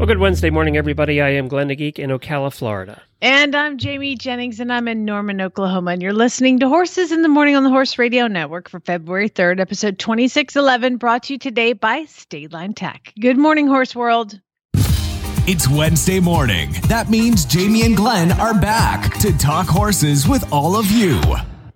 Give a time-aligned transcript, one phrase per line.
[0.00, 1.20] Well, good Wednesday morning, everybody.
[1.20, 3.02] I am Glenn the Geek in Ocala, Florida.
[3.20, 5.90] And I'm Jamie Jennings, and I'm in Norman, Oklahoma.
[5.90, 9.28] And you're listening to Horses in the Morning on the Horse Radio Network for February
[9.28, 13.12] 3rd, episode 2611, brought to you today by State Line Tack.
[13.20, 14.40] Good morning, Horse World.
[14.72, 16.72] It's Wednesday morning.
[16.88, 21.20] That means Jamie and Glenn are back to talk horses with all of you.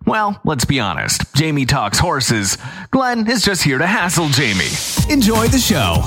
[0.06, 1.22] Well, let's be honest.
[1.34, 2.56] Jamie talks horses.
[2.90, 4.64] Glenn is just here to hassle Jamie.
[5.12, 6.02] Enjoy the show.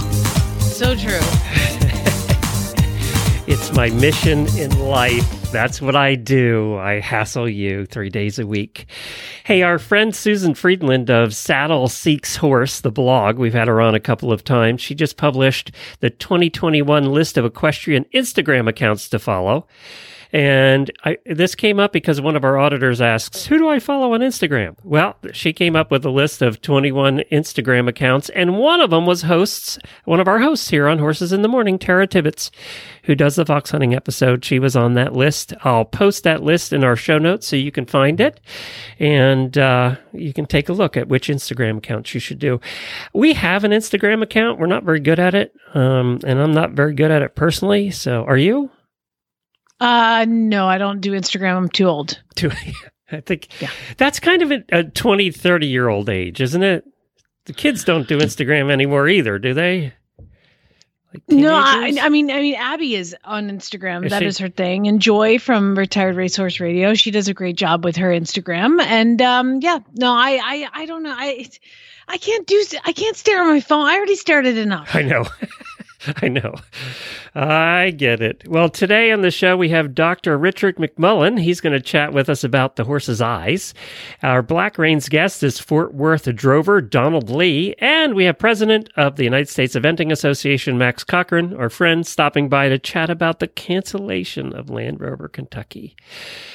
[0.77, 1.19] So true.
[3.49, 5.51] It's my mission in life.
[5.53, 6.75] That's what I do.
[6.75, 8.87] I hassle you three days a week.
[9.45, 13.95] Hey, our friend Susan Friedland of Saddle Seeks Horse, the blog, we've had her on
[13.95, 14.81] a couple of times.
[14.81, 19.65] She just published the 2021 list of equestrian Instagram accounts to follow.
[20.33, 24.13] And I, this came up because one of our auditors asks, Who do I follow
[24.13, 24.75] on Instagram?
[24.83, 29.05] Well, she came up with a list of 21 Instagram accounts, and one of them
[29.05, 32.51] was hosts, one of our hosts here on Horses in the Morning, Tara Tibbets,
[33.03, 34.43] who does the fox hunting episode.
[34.43, 35.53] She was on that list.
[35.63, 38.41] I'll post that list in our show notes so you can find it,
[38.99, 42.59] and uh, you can take a look at which Instagram accounts you should do.
[43.13, 44.59] We have an Instagram account.
[44.59, 47.91] We're not very good at it, um, and I'm not very good at it personally.
[47.91, 48.71] So, are you?
[49.79, 51.55] Uh, no, I don't do Instagram.
[51.55, 52.21] I'm too old.
[52.35, 52.51] Too,
[53.11, 53.69] I think yeah.
[53.97, 56.83] that's kind of a, a 20, 30 year old age, isn't it?
[57.45, 59.93] The kids don't do Instagram anymore either, do they?
[61.13, 61.93] Like No, I.
[62.01, 64.05] I mean, I mean, Abby is on Instagram.
[64.05, 64.25] Is That she?
[64.27, 64.87] is her thing.
[64.87, 68.81] And Joy from Retired Racehorse Radio, she does a great job with her Instagram.
[68.81, 71.15] And um, yeah, no, I, I, I don't know.
[71.17, 71.47] I,
[72.07, 72.61] I can't do.
[72.83, 73.85] I can't stare at my phone.
[73.85, 74.93] I already stared at enough.
[74.93, 75.25] I know.
[76.21, 76.55] I know.
[77.35, 78.47] I get it.
[78.47, 80.37] Well, today on the show, we have Dr.
[80.37, 81.39] Richard McMullen.
[81.39, 83.73] He's going to chat with us about the horse's eyes.
[84.23, 87.75] Our Black Reins guest is Fort Worth drover Donald Lee.
[87.79, 92.49] And we have President of the United States Eventing Association, Max Corcoran, our friend, stopping
[92.49, 95.95] by to chat about the cancellation of Land Rover Kentucky.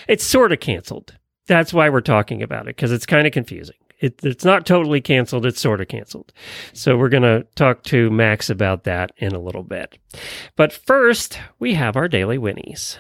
[0.09, 1.15] It's sort of canceled.
[1.47, 3.77] That's why we're talking about it, because it's kind of confusing.
[4.03, 6.33] It, it's not totally canceled, it's sort of canceled.
[6.73, 9.97] So we're going to talk to Max about that in a little bit.
[10.57, 12.99] But first, we have our daily Winnies.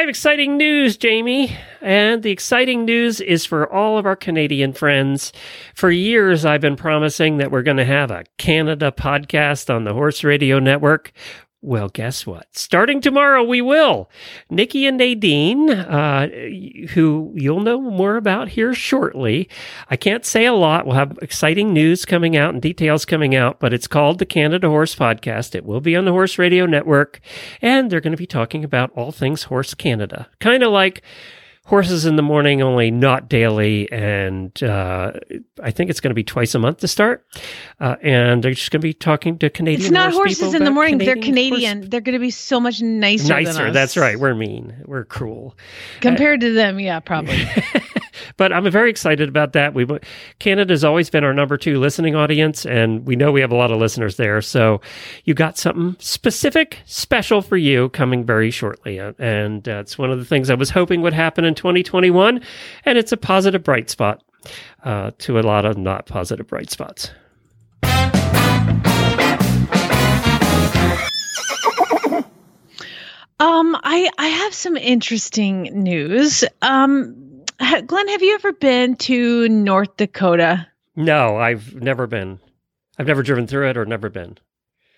[0.00, 1.58] I have exciting news, Jamie.
[1.82, 5.32] And the exciting news is for all of our Canadian friends.
[5.74, 9.92] For years, I've been promising that we're going to have a Canada podcast on the
[9.92, 11.12] Horse Radio Network.
[11.62, 12.46] Well, guess what?
[12.56, 14.08] Starting tomorrow, we will.
[14.48, 16.28] Nikki and Nadine, uh,
[16.94, 19.46] who you'll know more about here shortly.
[19.90, 20.86] I can't say a lot.
[20.86, 24.70] We'll have exciting news coming out and details coming out, but it's called the Canada
[24.70, 25.54] Horse Podcast.
[25.54, 27.20] It will be on the Horse Radio Network,
[27.60, 30.28] and they're going to be talking about all things Horse Canada.
[30.38, 31.02] Kind of like
[31.70, 33.90] Horses in the Morning, only not daily.
[33.92, 35.12] And uh,
[35.62, 37.24] I think it's going to be twice a month to start.
[37.78, 40.64] Uh, and they're just going to be talking to Canadian It's not horse horses in
[40.64, 40.98] the morning.
[40.98, 43.28] They're Canadian horse They're going to be so much nicer.
[43.28, 43.70] than nicer.
[43.70, 44.18] That's right.
[44.18, 44.82] We're mean.
[44.84, 45.56] We're cruel.
[46.00, 46.80] compared to them.
[46.80, 47.38] Yeah, probably.
[48.36, 49.74] But I'm very excited about that.
[49.74, 49.86] We
[50.38, 53.70] Canada's always been our number two listening audience, and we know we have a lot
[53.70, 54.40] of listeners there.
[54.40, 54.80] So
[55.24, 60.10] you got something specific, special for you coming very shortly, Uh, and uh, it's one
[60.10, 62.40] of the things I was hoping would happen in 2021,
[62.86, 64.24] and it's a positive bright spot
[64.82, 67.10] uh, to a lot of not positive bright spots.
[73.40, 76.44] Um, I I have some interesting news.
[76.60, 77.44] Um,
[77.86, 80.66] Glenn, have you ever been to North Dakota?
[80.94, 82.38] No, I've never been.
[82.98, 84.36] I've never driven through it or never been.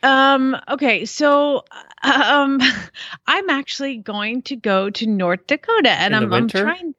[0.03, 1.65] Um, okay, so
[2.02, 2.60] um,
[3.26, 6.94] I'm actually going to go to North Dakota, and I'm, I'm trying.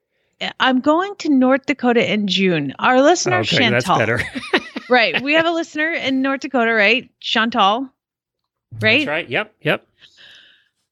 [0.60, 2.74] I'm going to North Dakota in June.
[2.78, 4.20] Our listener okay, Chantal, that's better.
[4.88, 5.22] right?
[5.22, 7.10] We have a listener in North Dakota, right?
[7.20, 7.88] Chantal,
[8.80, 8.98] right?
[8.98, 9.28] That's right.
[9.28, 9.54] Yep.
[9.62, 9.86] Yep.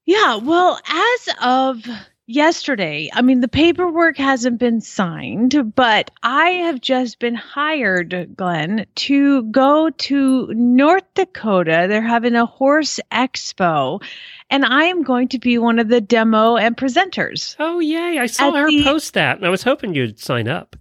[0.05, 1.85] Yeah, well, as of
[2.33, 8.87] yesterday, I mean, the paperwork hasn't been signed, but I have just been hired, Glenn,
[8.97, 11.87] to go to North Dakota.
[11.89, 14.03] They're having a horse expo,
[14.51, 17.57] and I am going to be one of the demo and presenters.
[17.59, 18.19] Oh, yay.
[18.19, 20.77] I saw her the- post that, and I was hoping you'd sign up.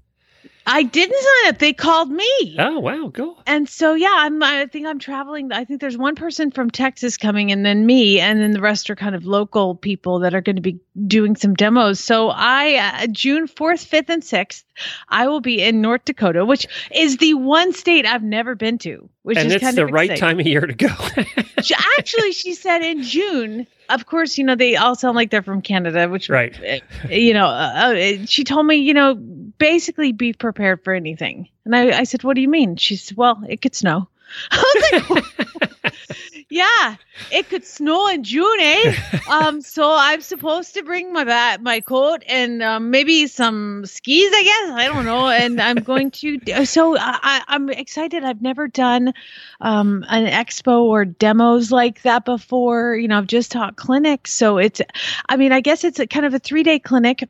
[0.65, 1.59] I didn't sign up.
[1.59, 2.55] They called me.
[2.59, 3.41] Oh wow, cool.
[3.47, 5.51] And so yeah, I'm I think I'm traveling.
[5.51, 8.89] I think there's one person from Texas coming and then me and then the rest
[8.89, 11.99] are kind of local people that are going to be doing some demos.
[11.99, 14.63] So I uh, June 4th, 5th and 6th,
[15.09, 19.09] I will be in North Dakota, which is the one state I've never been to,
[19.23, 20.87] which and is it's kind the of right time of year to go.
[21.61, 23.67] She, actually, she said in June.
[23.87, 26.55] Of course, you know they all sound like they're from Canada, which Right.
[27.03, 29.15] uh, You know, uh, uh, she told me, you know,
[29.61, 31.47] basically be prepared for anything.
[31.65, 32.77] And I, I said, what do you mean?
[32.77, 34.09] She said, well, it could snow.
[34.51, 35.93] I was like,
[36.49, 36.95] yeah,
[37.31, 38.95] it could snow in June, eh?
[39.29, 44.31] um, so I'm supposed to bring my bat, my coat, and um, maybe some skis.
[44.33, 45.27] I guess I don't know.
[45.27, 46.65] And I'm going to.
[46.65, 48.23] So I, I'm excited.
[48.23, 49.13] I've never done
[49.59, 52.95] um, an expo or demos like that before.
[52.95, 54.81] You know, I've just taught clinics, so it's.
[55.29, 57.29] I mean, I guess it's a kind of a three day clinic.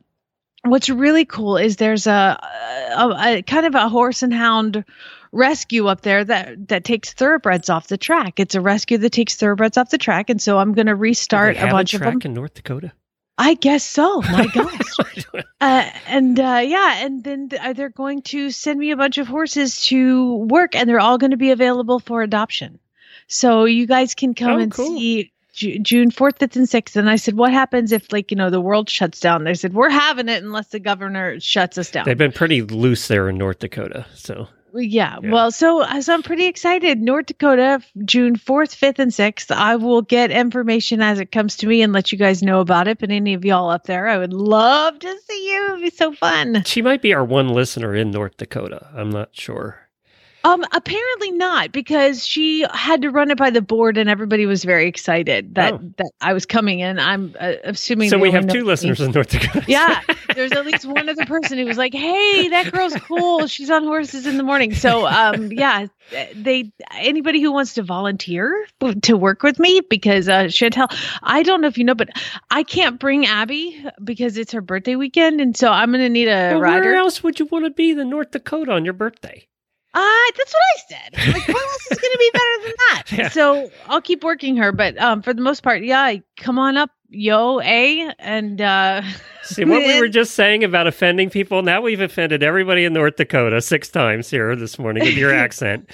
[0.64, 2.38] What's really cool is there's a,
[2.96, 4.84] a, a kind of a horse and hound
[5.32, 8.38] rescue up there that that takes thoroughbreds off the track.
[8.38, 11.56] It's a rescue that takes thoroughbreds off the track, and so I'm going to restart
[11.56, 12.30] a bunch of track them.
[12.30, 12.92] in North Dakota.
[13.38, 14.20] I guess so.
[14.22, 15.24] My gosh.
[15.60, 19.18] uh, and uh, yeah, and then th- uh, they're going to send me a bunch
[19.18, 22.78] of horses to work, and they're all going to be available for adoption.
[23.26, 24.86] So you guys can come Oh, and cool.
[24.98, 26.96] see Ju- June fourth, fifth, and sixth.
[26.96, 29.44] And I said, what happens if, like, you know, the world shuts down?
[29.44, 32.04] They said, we're having it unless the governor shuts us down.
[32.06, 34.06] They've been pretty loose there in North Dakota.
[34.14, 35.30] So Yeah, Yeah.
[35.30, 36.98] well, so, so I'm pretty excited.
[37.02, 39.50] North Dakota, June 4th, 5th, and 6th.
[39.54, 42.88] I will get information as it comes to me and let you guys know about
[42.88, 42.98] it.
[42.98, 45.68] But any of y'all up there, I would love to see you.
[45.72, 46.62] It'd be so fun.
[46.64, 48.88] she might be our one listener in North Dakota.
[48.96, 49.78] I'm not sure.
[50.44, 54.64] Um, apparently not because she had to run it by the board and everybody was
[54.64, 55.80] very excited that Oh.
[55.98, 56.98] that I was coming in.
[56.98, 58.10] I'm uh, assuming.
[58.10, 58.64] So we have two me.
[58.64, 59.64] listeners in North Dakota.
[59.68, 60.00] Yeah,
[60.34, 63.46] there's at least one other person who was like, "Hey, that girl's cool.
[63.46, 65.86] She's on horses in the morning." So, um, yeah,
[66.34, 68.66] they anybody who wants to volunteer
[69.02, 70.88] to work with me because uh, Chantel,
[71.22, 72.08] I don't know if you know, but
[72.50, 76.50] I can't bring Abby because it's her birthday weekend, and so I'm gonna need a
[76.54, 76.82] Well, rider.
[76.90, 79.46] where else would you want to be than North Dakota on your birthday?
[79.94, 81.34] Ah, that's what I said.
[81.34, 83.02] Like, what else is going to be better than that?
[83.12, 83.28] Yeah.
[83.28, 86.90] So I'll keep working her, but um, for the most part, yeah, come on up,
[87.10, 89.02] yo, a, and uh,
[89.42, 91.62] See what we were just saying about offending people.
[91.62, 95.90] Now we've offended everybody in North Dakota six times here this morning with your accent.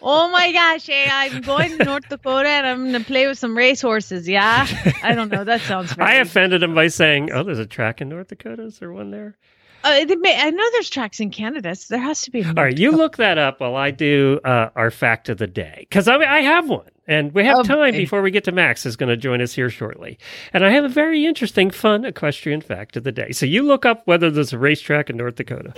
[0.00, 3.38] oh my gosh, hey, I'm going to North Dakota and I'm going to play with
[3.38, 4.28] some racehorses.
[4.28, 4.66] Yeah,
[5.02, 5.42] I don't know.
[5.42, 5.94] That sounds.
[5.94, 8.64] Very, I offended him by saying, "Oh, there's a track in North Dakota.
[8.64, 9.36] Is there one there?"
[9.82, 12.44] Uh, may, I know there's tracks in Canada, so there has to be.
[12.44, 15.86] All right, you look that up while I do uh, our fact of the day
[15.88, 18.84] because I, I have one, and we have Oh, time before we get to Max
[18.84, 20.18] is going to join us here shortly,
[20.52, 23.32] and I have a very interesting, fun equestrian fact of the day.
[23.32, 25.72] So you look up whether there's a racetrack in North Dakota.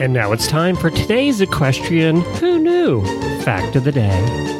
[0.00, 3.04] And now it's time for today's equestrian Who Knew
[3.42, 4.57] fact of the day.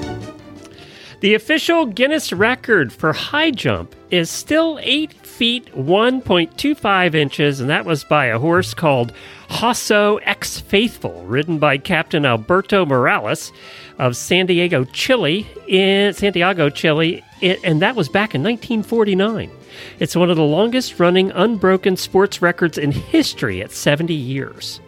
[1.20, 7.84] The official Guinness record for high jump is still 8 feet 1.25 inches, and that
[7.84, 9.12] was by a horse called
[9.48, 13.50] Huaso X Faithful, ridden by Captain Alberto Morales
[13.98, 19.50] of San Diego, Chile, in Santiago, Chile, and that was back in 1949.
[19.98, 24.80] It's one of the longest running unbroken sports records in history at 70 years.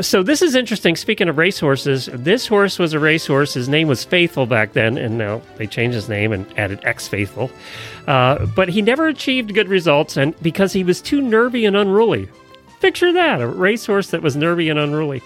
[0.00, 0.96] So this is interesting.
[0.96, 3.54] Speaking of racehorses, this horse was a racehorse.
[3.54, 7.06] His name was Faithful back then, and now they changed his name and added X
[7.06, 7.50] Faithful.
[8.08, 12.28] Uh, but he never achieved good results, and because he was too nervy and unruly.
[12.80, 15.22] Picture that a racehorse that was nervy and unruly.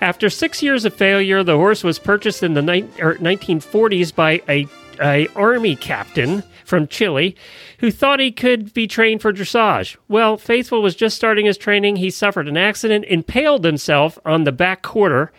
[0.00, 4.42] After six years of failure, the horse was purchased in the ni- er, 1940s by
[4.48, 4.66] a,
[5.00, 7.36] a army captain from Chile
[7.78, 9.96] who thought he could be trained for dressage.
[10.08, 11.96] Well, Faithful was just starting his training.
[11.96, 15.32] He suffered an accident, impaled himself on the back quarter,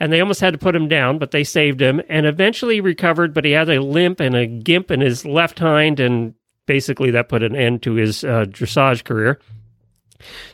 [0.00, 3.32] and they almost had to put him down, but they saved him and eventually recovered.
[3.32, 6.34] But he had a limp and a gimp in his left hind, and
[6.66, 9.38] basically that put an end to his uh, dressage career.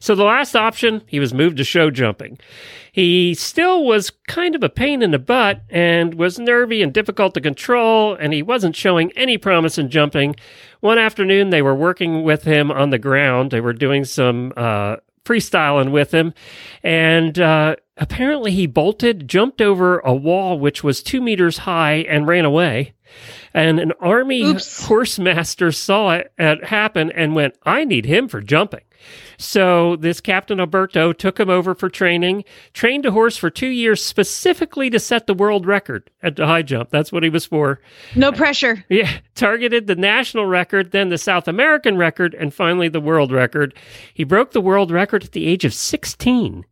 [0.01, 2.39] So the last option, he was moved to show jumping.
[2.93, 7.35] He still was kind of a pain in the butt and was nervy and difficult
[7.35, 10.35] to control, and he wasn't showing any promise in jumping.
[10.81, 13.51] One afternoon, they were working with him on the ground.
[13.51, 16.33] They were doing some uh, freestyling with him,
[16.83, 22.27] and uh, apparently he bolted, jumped over a wall which was two meters high, and
[22.27, 22.95] ran away.
[23.55, 24.87] And an army Oops.
[24.87, 28.83] horse master saw it, it happen and went, I need him for jumping.
[29.37, 34.05] So this Captain Alberto took him over for training, trained a horse for two years
[34.05, 36.91] specifically to set the world record at the high jump.
[36.91, 37.81] That's what he was for.
[38.17, 38.85] No pressure.
[38.89, 43.75] Yeah, targeted the national record, then the South American record, and finally the world record.
[44.13, 46.65] He broke the world record at the age of 16,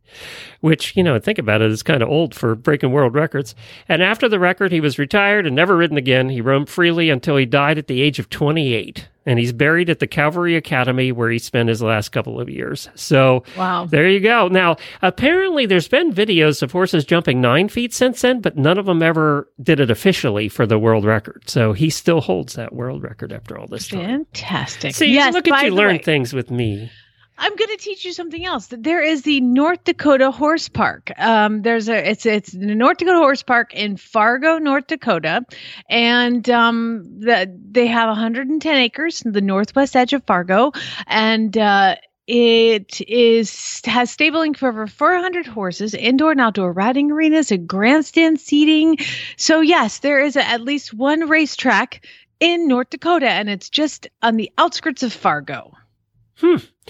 [0.61, 3.55] which, you know, think about it, is kind of old for breaking world records.
[3.89, 6.29] And after the record, he was retired and never ridden again.
[6.29, 9.09] He roamed freely until he died at the age of 28.
[9.27, 12.89] And he's buried at the Cavalry Academy where he spent his last couple of years.
[12.95, 13.87] So Wow.
[13.87, 14.47] there you go.
[14.49, 18.87] Now, apparently, there's been videos of horses jumping nine feet since then, but none of
[18.87, 21.43] them ever did it officially for the world record.
[21.47, 24.27] So he still holds that world record after all this time.
[24.27, 24.95] Fantastic.
[24.95, 26.91] See, yes, look at you learn way, things with me.
[27.39, 28.69] I'm going to teach you something else.
[28.71, 31.11] There is the North Dakota Horse Park.
[31.19, 35.45] Um, there's a it's it's the North Dakota Horse Park in Fargo, North Dakota,
[35.89, 40.73] and um, the, they have 110 acres in the northwest edge of Fargo,
[41.07, 47.53] and uh, it is has stabling for over 400 horses, indoor and outdoor riding arenas,
[47.53, 48.97] and grandstand seating.
[49.37, 52.07] So yes, there is a, at least one racetrack
[52.41, 55.73] in North Dakota, and it's just on the outskirts of Fargo.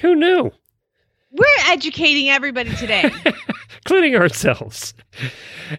[0.01, 0.51] Who knew?
[1.31, 3.11] We're educating everybody today.
[3.85, 4.95] Including ourselves.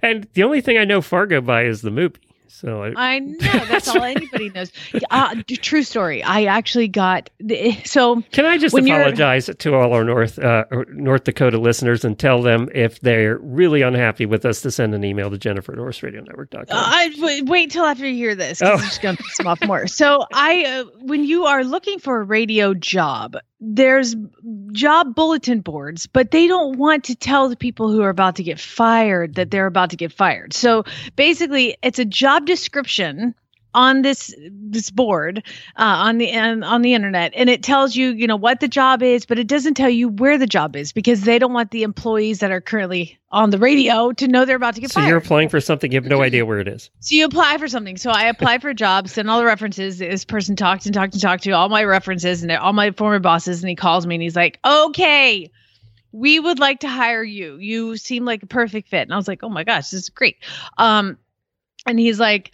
[0.01, 2.19] And the only thing I know Fargo by is the movie.
[2.49, 4.71] So I, I know that's all anybody knows.
[5.11, 6.23] Uh, true story.
[6.23, 11.25] I actually got the, so Can I just apologize to all our North uh, North
[11.25, 15.29] Dakota listeners and tell them if they're really unhappy with us to send an email
[15.29, 16.61] to Jennifer at horseradionetwork.com.
[16.61, 18.59] uh, I w- wait till after you hear this.
[18.59, 18.73] 'cause Oh.
[18.75, 19.85] It's just gonna piss them off more.
[19.85, 24.15] So I, uh, when you are looking for a radio job, there's
[24.71, 28.43] job bulletin boards, but they don't want to tell the people who are about to
[28.43, 30.53] get fired that they're about to get fired.
[30.53, 30.83] So
[31.15, 33.33] basically, it's a job description
[33.77, 35.43] on this this board
[35.77, 38.67] uh, on the and on the internet and it tells you you know what the
[38.67, 41.69] job is but it doesn't tell you where the job is because they don't want
[41.69, 44.95] the employees that are currently on the radio to know they're about to get so
[44.95, 46.89] fired So you're applying for something you have no idea where it is.
[47.01, 47.97] so you apply for something.
[47.97, 49.97] So I apply for jobs, job, send all the references.
[49.99, 53.19] This person talked and talked and talked to all my references and all my former
[53.19, 55.51] bosses, and he calls me and he's like, "Okay,
[56.13, 57.57] we would like to hire you.
[57.57, 60.09] You seem like a perfect fit." And I was like, "Oh my gosh, this is
[60.09, 60.37] great."
[60.77, 61.17] Um,
[61.85, 62.51] and he's like,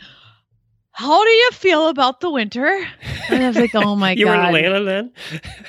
[0.94, 2.88] "How do you feel about the winter?"
[3.30, 5.12] And I was like, "Oh my you god." You were in Atlanta then?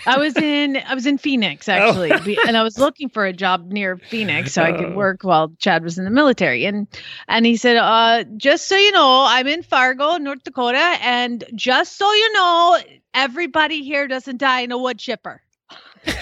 [0.06, 3.32] I was in I was in Phoenix actually, Be- and I was looking for a
[3.32, 4.94] job near Phoenix so I could Oh.
[4.94, 6.66] work while Chad was in the military.
[6.66, 6.86] And
[7.28, 11.96] and he said, "Uh, just so you know, I'm in Fargo, North Dakota, and just
[11.96, 12.78] so you know,
[13.14, 15.40] everybody here doesn't die in a wood chipper."
[16.06, 16.14] and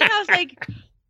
[0.00, 0.66] I was like.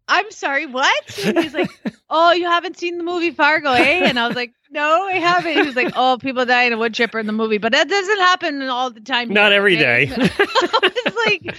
[0.08, 1.18] I'm sorry, what?
[1.24, 1.70] And he's like,
[2.10, 4.04] Oh, you haven't seen the movie Fargo, eh?
[4.08, 5.52] And I was like, No, I haven't.
[5.54, 7.88] He was like, Oh, people die in a wood chipper in the movie, but that
[7.88, 9.28] doesn't happen all the time.
[9.28, 10.12] Not here, every okay?" day.
[10.18, 11.56] I was like,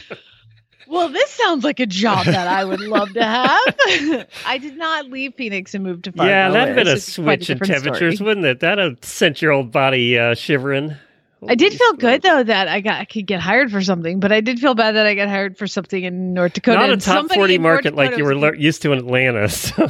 [0.87, 4.27] well, this sounds like a job that I would love to have.
[4.45, 6.29] I did not leave Phoenix and move to Fargo.
[6.29, 8.27] yeah, that'd been a switch in temperatures, story.
[8.27, 8.59] wouldn't it?
[8.59, 10.95] That'd sent your old body uh, shivering.
[11.49, 14.31] I did feel good though that I got I could get hired for something, but
[14.31, 16.79] I did feel bad that I got hired for something in North Dakota.
[16.79, 19.47] Not a top 40 market like you were was- lear- used to in Atlanta.
[19.49, 19.89] So.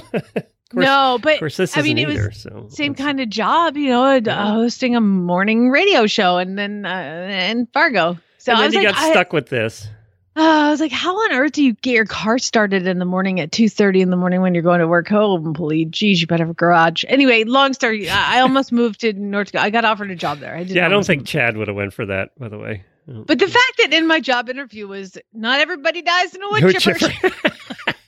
[0.75, 2.31] course, no, but of course, this I mean, it was either.
[2.31, 6.83] so same kind of job, you know, uh, hosting a morning radio show and then
[6.83, 8.17] uh, in Fargo.
[8.39, 9.87] So and I then was you like, got I- stuck with this.
[10.35, 13.05] Uh, I was like, how on earth do you get your car started in the
[13.05, 15.07] morning at two thirty in the morning when you're going to work?
[15.07, 17.03] Holy, geez, you better have a garage.
[17.07, 18.09] Anyway, long story.
[18.09, 19.63] I, almost moved to North Dakota.
[19.63, 20.55] I got offered a job there.
[20.55, 21.27] I did Yeah, I don't think move.
[21.27, 22.37] Chad would have went for that.
[22.39, 26.33] By the way, But the fact that in my job interview was not everybody dies
[26.33, 26.97] in a wood Wood chipper.
[27.09, 27.51] chipper.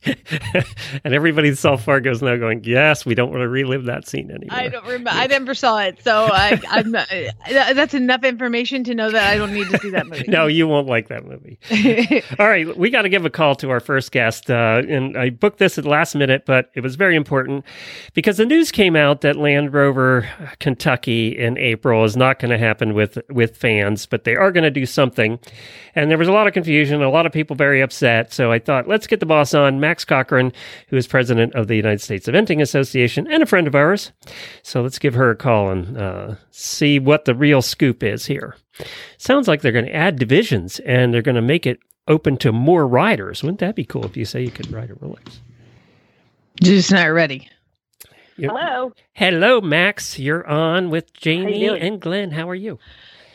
[1.03, 4.07] and everybody in South Fargo is now going, yes, we don't want to relive that
[4.07, 4.57] scene anymore.
[4.57, 5.11] I don't remember.
[5.13, 7.05] I never saw it, so I, I'm uh,
[7.47, 10.25] that's enough information to know that I don't need to see that movie.
[10.35, 11.59] No, you won't like that movie.
[12.39, 14.49] All right, we got to give a call to our first guest.
[14.49, 17.63] Uh, and I booked this at the last minute, but it was very important
[18.13, 20.27] because the news came out that Land Rover
[20.59, 24.63] Kentucky in April is not going to happen with with fans, but they are going
[24.63, 25.39] to do something.
[25.95, 28.33] And there was a lot of confusion, a lot of people very upset.
[28.33, 30.53] So I thought, let's get the boss on, Max Corcoran,
[30.87, 34.13] who is president of the United States Eventing Association and a friend of ours.
[34.63, 38.55] So let's give her a call and uh, see what the real scoop is here.
[39.17, 42.51] Sounds like they're going to add divisions and they're going to make it open to
[42.53, 43.43] more riders.
[43.43, 45.39] Wouldn't that be cool if you say you could ride a Rolex?
[46.61, 47.49] Just not ready.
[48.37, 48.93] Hello.
[49.13, 50.17] Hello, Max.
[50.19, 52.31] You're on with Jamie and Glenn.
[52.31, 52.79] How are you?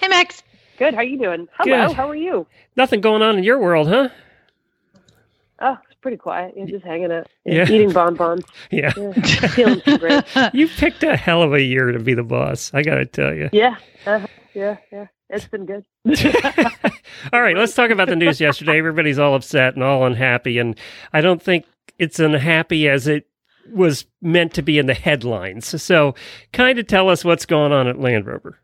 [0.00, 0.42] Hey, Max.
[0.78, 0.94] Good.
[0.94, 1.46] How are you doing?
[1.58, 1.88] Hello.
[1.88, 1.96] Good.
[1.96, 2.46] How are you?
[2.76, 4.08] Nothing going on in your world, huh?
[5.60, 6.54] Oh, pretty quiet.
[6.57, 7.64] Yeah, just hanging out, Yeah.
[7.64, 8.92] eating bonbons, Yeah.
[8.97, 9.12] yeah,
[9.49, 10.25] feeling great.
[10.54, 12.71] you picked a hell of a year to be the boss.
[12.75, 13.49] I got to tell you.
[13.52, 13.76] Yeah,
[14.07, 15.07] uh, yeah, yeah.
[15.28, 15.85] It's been good.
[17.33, 18.78] all right, let's talk about the news yesterday.
[18.78, 20.76] Everybody's all upset and all unhappy, and
[21.12, 21.64] I don't think
[21.99, 23.26] it's unhappy as it
[23.73, 25.80] was meant to be in the headlines.
[25.83, 26.14] So,
[26.52, 28.59] kind of tell us what's going on at Land Rover.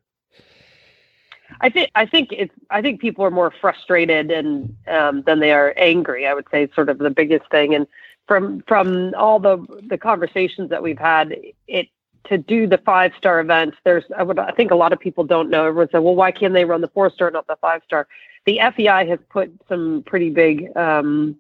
[1.60, 5.52] I think I think it's I think people are more frustrated and um, than they
[5.52, 6.26] are angry.
[6.26, 7.74] I would say sort of the biggest thing.
[7.74, 7.86] And
[8.26, 11.34] from from all the the conversations that we've had,
[11.66, 11.88] it
[12.28, 13.74] to do the five star event.
[13.84, 15.66] There's I would I think a lot of people don't know.
[15.66, 18.06] Everyone said, well, why can't they run the four star, not the five star?
[18.44, 21.36] The FEI has put some pretty big um,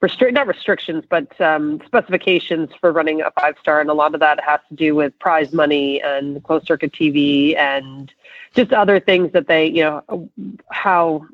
[0.00, 4.20] restrict not restrictions, but um, specifications for running a five star, and a lot of
[4.20, 8.12] that has to do with prize money and closed circuit TV and
[8.54, 10.30] just other things that they, you know,
[10.70, 11.26] how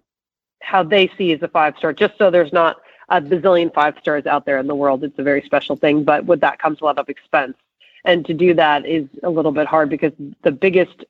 [0.61, 1.93] how they see as a five star.
[1.93, 2.77] Just so there's not
[3.11, 6.05] a bazillion five stars out there in the world, it's a very special thing.
[6.05, 7.57] But with that comes a lot of expense,
[8.07, 11.05] and to do that is a little bit hard because the biggest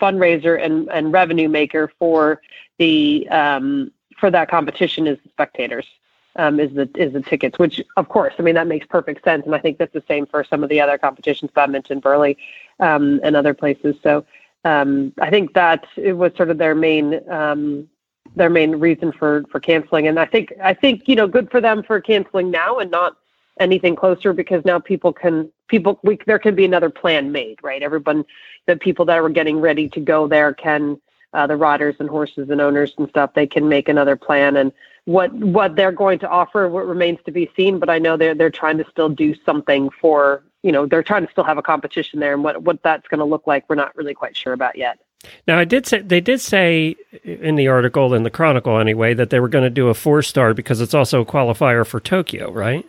[0.00, 2.40] fundraiser and and revenue maker for
[2.78, 5.86] the um, for that competition is the spectators.
[6.36, 9.44] Um, is the is the tickets, which of course, I mean that makes perfect sense,
[9.44, 12.38] and I think that's the same for some of the other competitions, badminton, Burghley,
[12.80, 13.96] um, and other places.
[14.02, 14.24] So
[14.64, 17.88] um, I think that it was sort of their main um,
[18.36, 20.06] their main reason for for canceling.
[20.06, 23.16] And I think I think you know good for them for canceling now and not
[23.60, 27.82] anything closer because now people can people we, there can be another plan made right.
[27.82, 28.24] Everyone
[28.66, 31.00] the people that were getting ready to go there can
[31.34, 34.72] uh, the riders and horses and owners and stuff they can make another plan and
[35.04, 38.34] what what they're going to offer what remains to be seen but i know they're
[38.34, 41.62] they're trying to still do something for you know they're trying to still have a
[41.62, 44.52] competition there and what what that's going to look like we're not really quite sure
[44.52, 44.98] about yet
[45.46, 49.30] Now, I did say they did say in the article in the Chronicle anyway that
[49.30, 52.52] they were going to do a four star because it's also a qualifier for Tokyo,
[52.52, 52.84] right?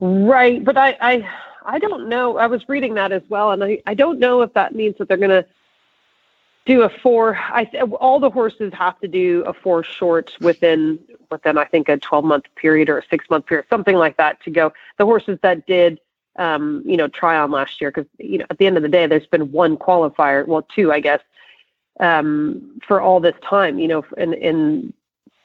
[0.00, 1.30] right but i i
[1.64, 4.52] i don't know i was reading that as well and i i don't know if
[4.54, 5.46] that means that they're going to
[6.66, 7.64] do a four i
[8.00, 10.98] all the horses have to do a four short within
[11.30, 14.42] within i think a 12 month period or a six month period something like that
[14.42, 14.72] to go.
[14.98, 16.00] The horses that did
[16.36, 18.88] um you know try on last year because you know at the end of the
[18.88, 21.20] day there's been one qualifier well two i guess
[22.00, 24.92] um for all this time you know in in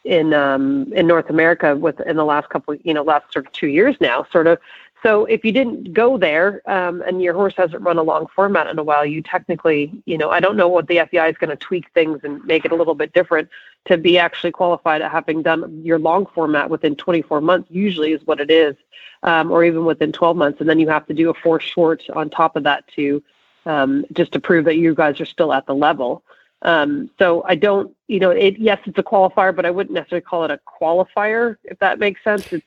[0.05, 3.51] in um in north america with in the last couple you know last sort of
[3.51, 4.57] two years now sort of
[5.01, 8.67] so if you didn't go there um, and your horse hasn't run a long format
[8.67, 11.51] in a while, you technically, you know, I don't know what the FEI is going
[11.51, 13.49] to tweak things and make it a little bit different
[13.85, 17.69] to be actually qualified at having done your long format within 24 months.
[17.71, 18.75] Usually is what it is,
[19.23, 22.03] um, or even within 12 months, and then you have to do a four short
[22.13, 23.23] on top of that to
[23.65, 26.23] um, just to prove that you guys are still at the level.
[26.61, 30.25] Um, so I don't, you know, it yes, it's a qualifier, but I wouldn't necessarily
[30.25, 32.51] call it a qualifier if that makes sense.
[32.51, 32.65] It's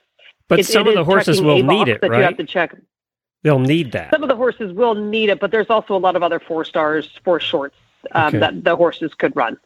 [0.52, 2.36] But it- some it of the horses will need it, that You have right?
[2.38, 2.74] to check.
[3.42, 4.10] They'll need that.
[4.10, 6.64] Some of the horses will need it, but there's also a lot of other four
[6.64, 7.76] stars, four shorts
[8.12, 8.38] um, Okay.
[8.38, 9.56] that the horses could run.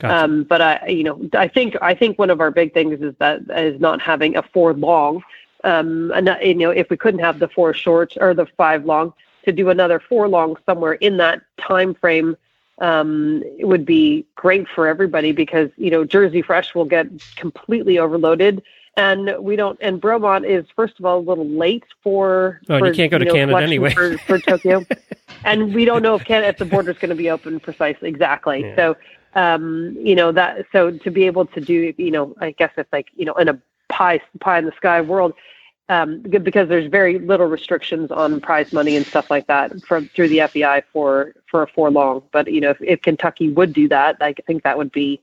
[0.00, 0.24] Gotcha.
[0.24, 3.14] Um, but I, you know, I think I think one of our big things is
[3.20, 5.22] that is not having a four long.
[5.64, 9.14] Um, and you know, if we couldn't have the four short or the five long,
[9.44, 12.36] to do another four long somewhere in that time frame
[12.78, 17.98] um, it would be great for everybody because you know Jersey Fresh will get completely
[17.98, 18.62] overloaded.
[18.96, 19.78] And we don't.
[19.82, 22.60] And Bromont is first of all a little late for.
[22.68, 23.92] Oh, for, you can't go to know, Canada anyway.
[23.92, 24.84] for, for Tokyo.
[25.44, 28.60] and we don't know if Canada if the border's going to be open precisely exactly.
[28.60, 28.76] Yeah.
[28.76, 28.96] So
[29.34, 32.92] um, you know that so to be able to do you know I guess it's
[32.92, 35.34] like you know in a pie pie in the sky world
[35.88, 40.08] um, good- because there's very little restrictions on prize money and stuff like that from
[40.08, 42.22] through the FEI for for a four long.
[42.32, 45.20] But you know if, if Kentucky would do that, I think that would be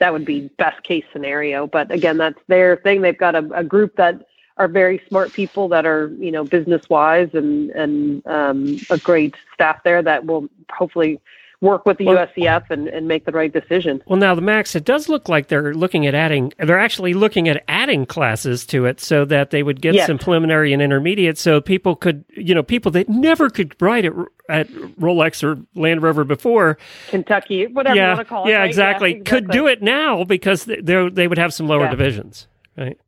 [0.00, 1.66] that would be best case scenario.
[1.66, 3.02] But again, that's their thing.
[3.02, 4.26] They've got a, a group that
[4.60, 9.34] are very smart people that are you know business wise and and um, a great
[9.54, 11.18] staff there that will hopefully
[11.62, 14.02] work with the Well- USEF and, and make the right decision.
[14.06, 16.54] Well, now the Max, it does look like they're looking at adding.
[16.58, 20.06] They're actually looking at adding classes to it so that they would get Yes.
[20.06, 24.12] some preliminary and intermediate, so people could, you know, people that never could ride at
[24.48, 24.68] at
[24.98, 28.50] Rolex or Land Rover before, Kentucky, whatever you want to call it.
[28.50, 28.68] yeah, right?
[28.68, 31.90] exactly, could do it now because they they would have some lower Yeah.
[31.90, 32.98] divisions, right?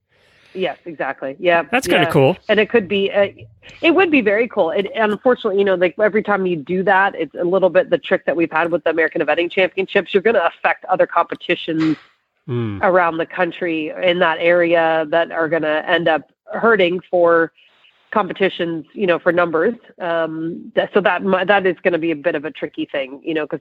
[0.54, 1.36] Yes, exactly.
[1.38, 2.10] Yeah, That's kinda yeah.
[2.10, 2.36] cool.
[2.48, 3.28] And it could be, uh,
[3.80, 4.70] it would be very cool.
[4.70, 7.90] It, and unfortunately, you know, like every time you do that, it's a little bit
[7.90, 10.12] the trick that we've had with the American Eventing Championships.
[10.12, 11.96] You're going to affect other competitions
[12.46, 12.80] Hmm.
[12.82, 17.52] around the country in that area that are going to end up hurting for
[18.10, 19.74] competitions, you know, for numbers.
[20.00, 23.20] Um, that, so that that is going to be a bit of a tricky thing,
[23.24, 23.60] you know, because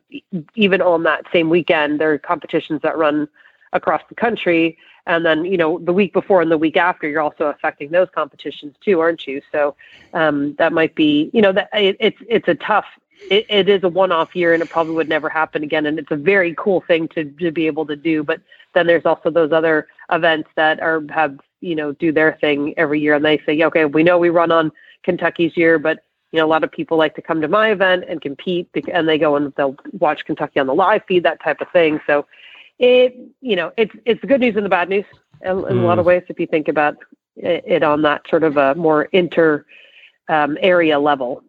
[0.55, 3.27] even on that same weekend, there are competitions that run
[3.71, 4.79] across the country.
[5.05, 8.07] And then, you know, the week before and the week after, you're also affecting those
[8.13, 9.41] competitions too, aren't you?
[9.51, 9.75] So
[10.13, 12.85] um, that might be, you know, that it, it's it's a tough.
[13.29, 15.85] It, it is a one-off year, and it probably would never happen again.
[15.85, 18.23] And it's a very cool thing to to be able to do.
[18.23, 18.41] But
[18.73, 22.99] then there's also those other events that are have you know do their thing every
[22.99, 24.71] year, and they say, okay, we know we run on
[25.03, 28.05] Kentucky's year, but you know, a lot of people like to come to my event
[28.07, 31.59] and compete, and they go and they'll watch Kentucky on the live feed, that type
[31.59, 31.99] of thing.
[32.07, 32.25] So,
[32.81, 35.05] it, you know, it's it's the good news and the bad news
[35.43, 35.83] in, in mm.
[35.83, 36.07] a lot of mm.
[36.07, 36.97] ways if you think about
[37.37, 39.65] it on that sort of a more inter
[40.27, 41.43] um, area level.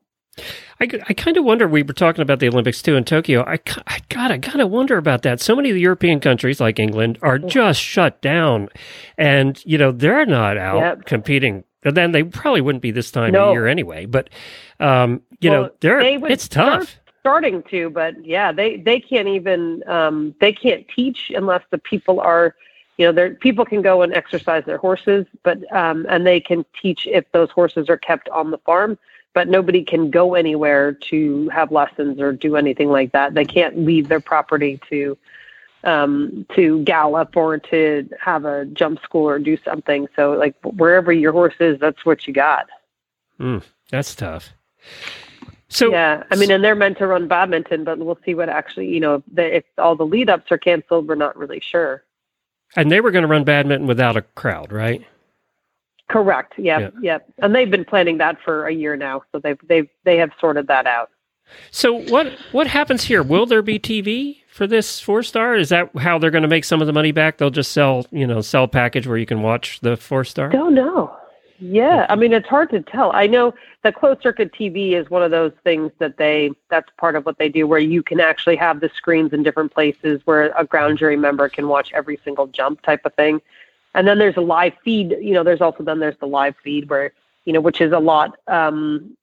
[0.81, 1.67] I, I kind of wonder.
[1.69, 3.43] We were talking about the Olympics too in Tokyo.
[3.45, 5.41] I, I God, I kind of wonder about that.
[5.41, 7.49] So many of the European countries, like England, are mm.
[7.49, 8.69] just shut down,
[9.17, 11.05] and you know they're not out yep.
[11.07, 13.49] competing and then they probably wouldn't be this time no.
[13.49, 14.07] of year anyway.
[14.07, 14.31] But
[14.81, 16.97] um, you well, know, they're they it's tough.
[17.23, 22.19] Starting to, but yeah, they they can't even um, they can't teach unless the people
[22.19, 22.57] are,
[22.97, 26.65] you know, their people can go and exercise their horses, but um, and they can
[26.83, 28.99] teach if those horses are kept on the farm.
[29.35, 33.35] But nobody can go anywhere to have lessons or do anything like that.
[33.35, 35.17] They can't leave their property to
[35.85, 40.09] um, to gallop or to have a jump school or do something.
[40.17, 42.67] So, like wherever your horse is, that's what you got.
[43.39, 44.55] Mm, that's tough.
[45.73, 48.89] So yeah, I mean, and they're meant to run badminton, but we'll see what actually,
[48.89, 52.05] you know, if, the, if all the lead ups are canceled, we're not really sure.
[52.77, 55.03] And they were going to run badminton without a crowd, right?
[56.11, 56.53] Correct.
[56.59, 56.95] Yep.
[57.01, 57.01] Yeah.
[57.01, 57.33] Yep.
[57.39, 60.67] And they've been planning that for a year now, so they've they've they have sorted
[60.67, 61.11] that out.
[61.71, 63.23] So what what happens here?
[63.23, 65.57] Will there be TV for this four star?
[65.57, 67.39] Is that how they're going to make some of the money back?
[67.39, 70.51] They'll just sell you know sell package where you can watch the four star.
[70.51, 71.17] Don't know.
[71.63, 73.13] Yeah, I mean it's hard to tell.
[73.15, 77.15] I know the closed circuit TV is one of those things that they that's part
[77.15, 80.53] of what they do where you can actually have the screens in different places where
[80.59, 83.41] a ground jury member can watch every single jump type of thing.
[83.95, 86.91] And then there's a live feed, you know, there's also then there's the live feed
[86.91, 87.13] where,
[87.45, 89.17] you know, which is a lot um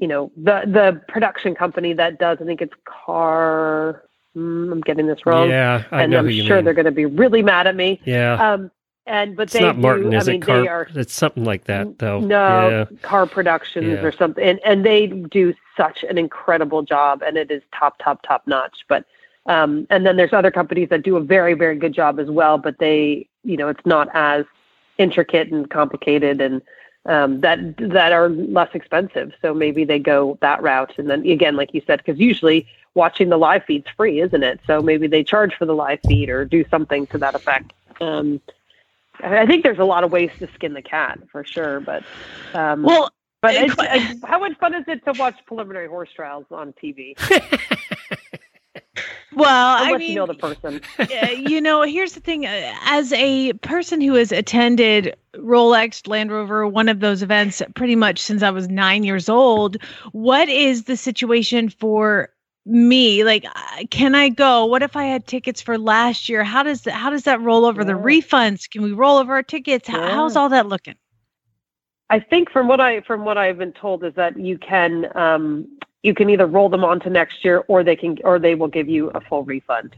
[0.00, 4.02] you know the the production company that does i think it's car
[4.34, 6.64] mm, i'm getting this wrong yeah I and know i'm sure mean.
[6.64, 8.70] they're going to be really mad at me yeah um
[9.10, 11.12] and but it's they not do, Martin, is I mean, it car, they are, it's
[11.12, 12.20] something like that though.
[12.20, 12.96] No, yeah.
[13.02, 14.02] car productions yeah.
[14.02, 18.22] or something, and and they do such an incredible job, and it is top, top,
[18.22, 18.84] top notch.
[18.88, 19.04] But
[19.46, 22.56] um, and then there's other companies that do a very, very good job as well,
[22.56, 24.44] but they, you know, it's not as
[24.98, 26.62] intricate and complicated and
[27.06, 29.32] um, that that are less expensive.
[29.42, 30.92] So maybe they go that route.
[30.98, 34.60] And then again, like you said, because usually watching the live feed's free, isn't it?
[34.66, 37.72] So maybe they charge for the live feed or do something to that effect.
[38.00, 38.40] Um,
[39.22, 42.02] I think there's a lot of ways to skin the cat for sure, but
[42.54, 43.10] um, well,
[43.42, 43.74] but it's,
[44.24, 47.14] how much fun is it to watch preliminary horse trials on TV?
[49.32, 50.80] Well, Unless I mean, you know the person.
[51.48, 56.66] you know, here's the thing: uh, as a person who has attended Rolex, Land Rover,
[56.66, 59.76] one of those events, pretty much since I was nine years old,
[60.12, 62.30] what is the situation for
[62.70, 63.24] me?
[63.24, 64.66] Like, uh, can I go?
[64.66, 66.44] What if I had tickets for last year?
[66.44, 67.88] How does that, how does that roll over yeah.
[67.88, 68.70] the refunds?
[68.70, 69.88] Can we roll over our tickets?
[69.88, 70.10] Yeah.
[70.10, 70.94] How's all that looking?
[72.08, 75.78] I think from what I from what I've been told is that you can um,
[76.02, 78.68] you can either roll them on to next year or they can or they will
[78.68, 79.94] give you a full refund.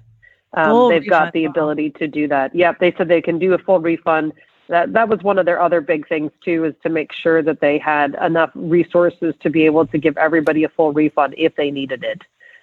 [0.54, 1.10] Um, full they've refund.
[1.10, 2.54] got the ability to do that.
[2.54, 4.34] Yep, they said they can do a full refund.
[4.68, 7.60] That that was one of their other big things too, is to make sure that
[7.60, 11.70] they had enough resources to be able to give everybody a full refund if they
[11.70, 12.22] needed it.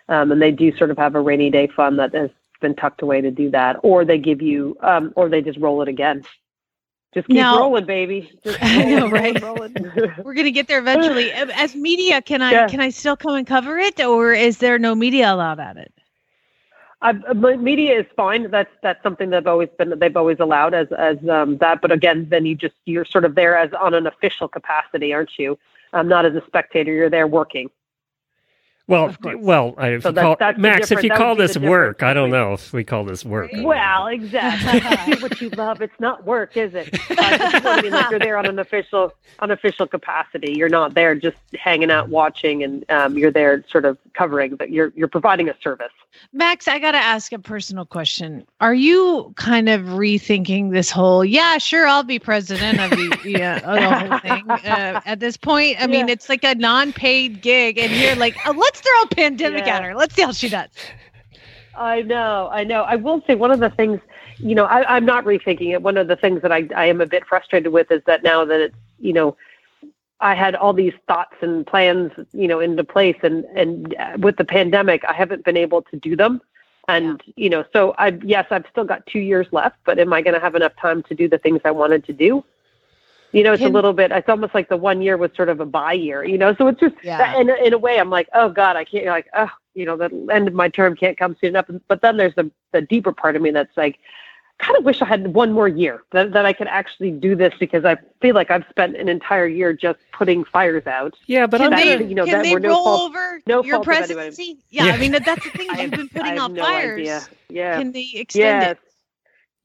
[0.10, 3.02] Um, and they do sort of have a rainy day fund that has been tucked
[3.02, 6.24] away to do that, or they give you, um, or they just roll it again.
[7.14, 8.30] Just keep now, rolling, baby.
[8.44, 9.42] Just I know, right?
[10.24, 11.32] We're gonna get there eventually.
[11.34, 12.68] As media, can I yeah.
[12.68, 15.94] can I still come and cover it, or is there no media allowed at it?
[17.02, 18.52] Uh, media is fine.
[18.52, 21.82] That's that's something they've always been they've always allowed as as um, that.
[21.82, 25.32] But again, then you just you're sort of there as on an official capacity, aren't
[25.40, 25.58] you?
[25.94, 26.94] Um, not as a spectator.
[26.94, 27.70] You're there working.
[28.90, 32.54] Well, well, if so you call, Max, if you call this work, I don't know
[32.54, 33.52] if we call this work.
[33.54, 35.14] Well, exactly.
[35.16, 35.84] Do what you love.
[35.84, 36.92] It's not work, is it?
[37.12, 40.54] Uh, I mean, like you're there on an official, unofficial capacity.
[40.54, 44.56] You're not there just hanging out, watching, and um, you're there sort of covering.
[44.56, 45.92] But you're you're providing a service.
[46.34, 48.44] Max, I got to ask a personal question.
[48.60, 51.24] Are you kind of rethinking this whole?
[51.24, 54.50] Yeah, sure, I'll be president of the, yeah, the whole thing.
[54.50, 58.52] Uh, at this point, I mean, it's like a non-paid gig, and you're like, oh,
[58.58, 59.78] let's let's throw a pandemic yeah.
[59.78, 59.96] at her.
[59.96, 60.70] Let's see how she does.
[61.76, 62.84] I know, I know.
[62.84, 64.02] I will say one of the things,
[64.38, 65.82] you know, I, am not rethinking it.
[65.82, 68.44] One of the things that I, I am a bit frustrated with is that now
[68.44, 69.38] that it's, you know,
[70.20, 74.36] I had all these thoughts and plans, you know, into place, and and uh, with
[74.36, 76.42] the pandemic, I haven't been able to do them.
[76.90, 80.22] And you know, so I yes, I've still got two years left, but am I
[80.22, 82.44] going to have enough time to do the things I wanted to do?
[83.32, 84.12] You know, it's Can- a little bit.
[84.12, 86.24] It's almost like the one year was sort of a bye year.
[86.24, 87.18] You know, so it's just Yeah.
[87.20, 89.96] that, in in a way, I'm like, oh God, I can't like, oh, you know,
[89.98, 91.66] the end of my term can't come soon enough.
[91.88, 94.00] But then there's the the deeper part of me that's like,
[94.58, 97.54] kind of wish I had one more year that that I could actually do this
[97.60, 101.14] because I feel like I've spent an entire year just putting fires out.
[101.28, 102.84] Yeah, but Can I'm that- they, gonna, you know, can that they were no roll
[102.84, 104.14] fault- over no your fault of anybody.
[104.16, 104.58] presidency?
[104.72, 104.94] Yeah, Yeah.
[104.94, 105.70] I mean that, that's the thing.
[105.72, 107.00] I You've been putting out no fires.
[107.00, 107.22] idea.
[107.50, 107.78] Yeah.
[107.78, 108.72] Can they extend yes.
[108.72, 108.80] it?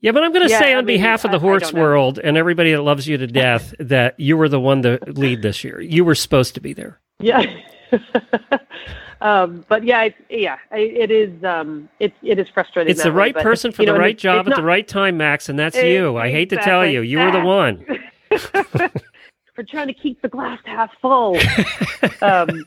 [0.05, 1.43] Yeah, but I'm going to Yeah, say I on mean, behalf of the I- I
[1.43, 4.99] horse world and everybody that loves you to death that you were the one to
[5.07, 5.81] lead this year.
[5.81, 7.01] You were supposed to be there.
[7.21, 7.43] Yeah.
[9.21, 11.43] um, but yeah, it's, yeah, I- it is.
[11.43, 12.91] Um, it it is frustrating.
[12.91, 15.17] It's the way, right but, person for the know, right job at the right time,
[15.17, 16.17] Max, and that's you.
[16.19, 17.87] I hate to tell you, you were the one.
[19.57, 21.39] We're trying to keep the glass half full.
[22.21, 22.67] um,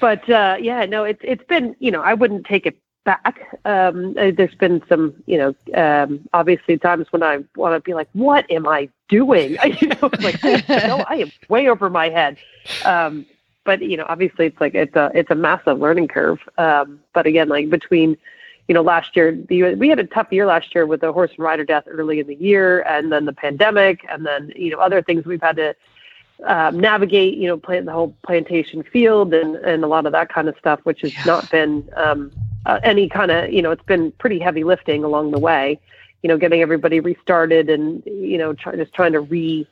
[0.00, 3.58] but uh, yeah, no, it's it's been you know I wouldn't take it back.
[3.64, 7.94] Um, uh, there's been some you know um, obviously times when I want to be
[7.94, 9.56] like, what am I doing?
[9.80, 12.36] you know, like no, I am way over my head.
[12.84, 13.26] Um,
[13.64, 16.40] but you know, obviously it's like it's a it's a massive learning curve.
[16.58, 18.16] Um, but again, like between
[18.68, 21.30] you know, last year the, we had a tough year last year with the horse
[21.36, 24.78] and rider death early in the year, and then the pandemic, and then you know
[24.78, 25.74] other things we've had to
[26.44, 27.36] um, navigate.
[27.36, 30.56] You know, plant the whole plantation field and and a lot of that kind of
[30.58, 31.24] stuff, which has Yeah.
[31.26, 32.32] not been um,
[32.66, 35.78] uh, any kind of you know it's been pretty heavy lifting along the way.
[36.22, 39.66] You know, getting everybody restarted and you know try, just trying to re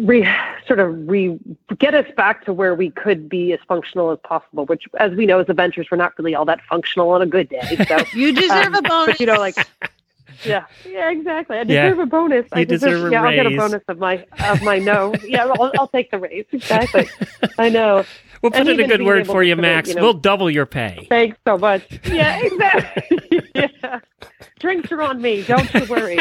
[0.00, 0.28] re
[0.66, 1.38] sort of re
[1.78, 5.26] get us back to where we could be as functional as possible which as we
[5.26, 7.98] know as eventers we're not really all that functional on a good day so.
[8.12, 9.06] You deserve Um, a bonus.
[9.12, 9.56] but, you know like
[10.44, 11.56] yeah yeah exactly.
[11.56, 11.84] I Yeah.
[11.84, 12.46] deserve a bonus.
[12.52, 15.14] I You deserve a yeah i'll get a bonus of my of my no.
[15.24, 16.46] Yeah i'll, I'll take the raise.
[16.50, 17.08] Exactly.
[17.58, 18.04] I know
[18.42, 19.90] We'll put And in a good word for you, Max.
[19.90, 21.06] you know- We'll double your pay.
[21.08, 24.00] thanks so much yeah exactly yeah
[24.58, 26.18] drinks are on me don't you worry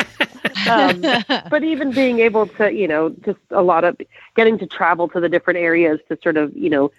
[0.69, 1.01] um,
[1.49, 3.97] but even being able to, you know, just a lot of
[4.35, 6.91] getting to travel to the different areas to sort of, you know,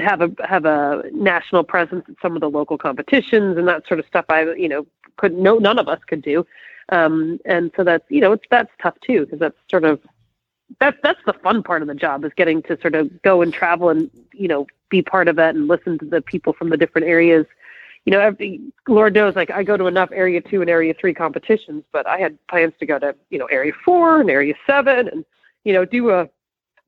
[0.00, 3.98] have a have a national presence at some of the local competitions and that sort
[4.00, 4.24] of stuff.
[4.28, 6.46] I, you know, could no none of us could do,
[6.90, 10.00] um, and so that's you know it's that's tough too because that's sort of
[10.78, 13.52] that's that's the fun part of the job is getting to sort of go and
[13.52, 16.76] travel and you know be part of it and listen to the people from the
[16.76, 17.46] different areas.
[18.06, 21.14] You know, every, Lord knows, like I go to enough Area Two and Area Three
[21.14, 25.08] competitions, but I had plans to go to, you know, Area Four and Area Seven,
[25.08, 25.24] and
[25.64, 26.28] you know, do a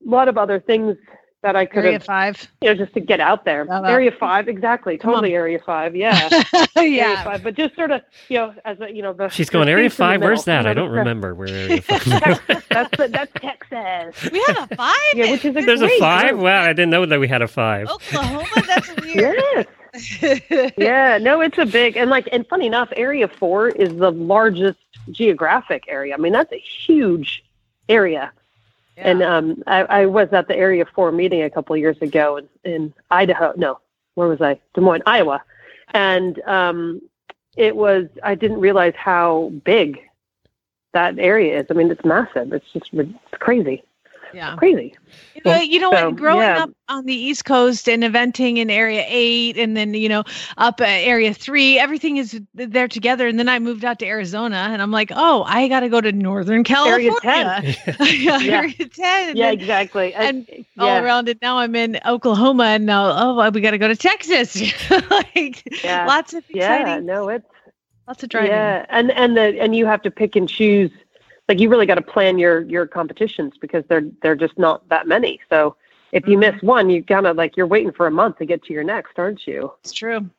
[0.05, 0.97] lot of other things
[1.43, 2.49] that I could Area have, five.
[2.61, 3.63] you know, just to get out there.
[3.63, 3.91] Oh, Shout out.
[3.91, 5.15] Area Five, exactly, Come on.
[5.17, 6.29] totally Area Five, yeah,
[6.77, 7.25] Area yeah.
[7.25, 9.91] Five, but just sort of, you know, as a, you know, the She's going Area
[9.91, 10.21] space in Five.
[10.23, 10.67] Where's that?
[10.67, 12.03] I don't remember where Area Five.
[12.05, 14.31] Texas, that's the, that's Texas.
[14.31, 14.97] We have a five.
[15.15, 16.31] Yeah, which is a There's a five.
[16.31, 16.43] group.
[16.43, 17.89] Wow, I didn't know that we had a five.
[17.89, 18.47] Oklahoma.
[18.67, 19.67] That's weird.
[19.95, 20.41] Yes.
[20.79, 24.79] yeah, no, it's a big and like and funny enough, Area Four is the largest
[25.11, 26.15] geographic area.
[26.15, 27.45] I mean, that's a huge
[27.89, 28.33] area.
[28.97, 32.49] And um, I, I was at the Area Four meeting a couple years ago in,
[32.65, 33.53] in Idaho.
[33.57, 33.81] No,
[34.15, 34.61] where was I?
[34.75, 35.43] Des Moines, Iowa.
[35.95, 37.01] And um,
[37.57, 39.99] it was I didn't realize how big
[40.93, 41.67] that area is.
[41.71, 42.53] I mean, it's massive.
[42.53, 43.83] It's just it's crazy,
[44.35, 44.57] yeah.
[44.57, 44.95] crazy.
[45.35, 46.17] You know, you know So, what?
[46.17, 46.65] Growing yeah.
[46.65, 50.25] up on the East Coast and eventing in Area Eight, and then you know
[50.57, 53.27] up at Area Three, everything is there together.
[53.27, 56.01] And then I moved out to Arizona, and I'm like, oh, I got to go
[56.01, 57.75] to Northern Area California.
[57.85, 57.97] 10.
[58.21, 58.57] yeah, Yeah.
[58.59, 59.37] Area Ten.
[59.37, 60.15] Yeah, then exactly.
[60.15, 60.47] and
[60.79, 61.03] all yeah.
[61.03, 61.39] around it.
[61.43, 64.61] Now I'm in Oklahoma, and now oh, we got to go to Texas.
[65.11, 66.87] like lots of exciting.
[66.87, 67.47] yeah, no, it's
[68.07, 68.51] lots of driving.
[68.51, 70.91] Yeah, and and the and you have to pick and choose.
[71.53, 75.07] Like you really got to plan your your competitions because they're they're just not that
[75.07, 75.39] many.
[75.51, 75.77] So
[76.13, 76.55] if you Mm-hmm.
[76.55, 78.85] miss one, you kind of like you're waiting for a month to get to your
[78.85, 79.71] next, aren't you?
[79.81, 80.31] It's true.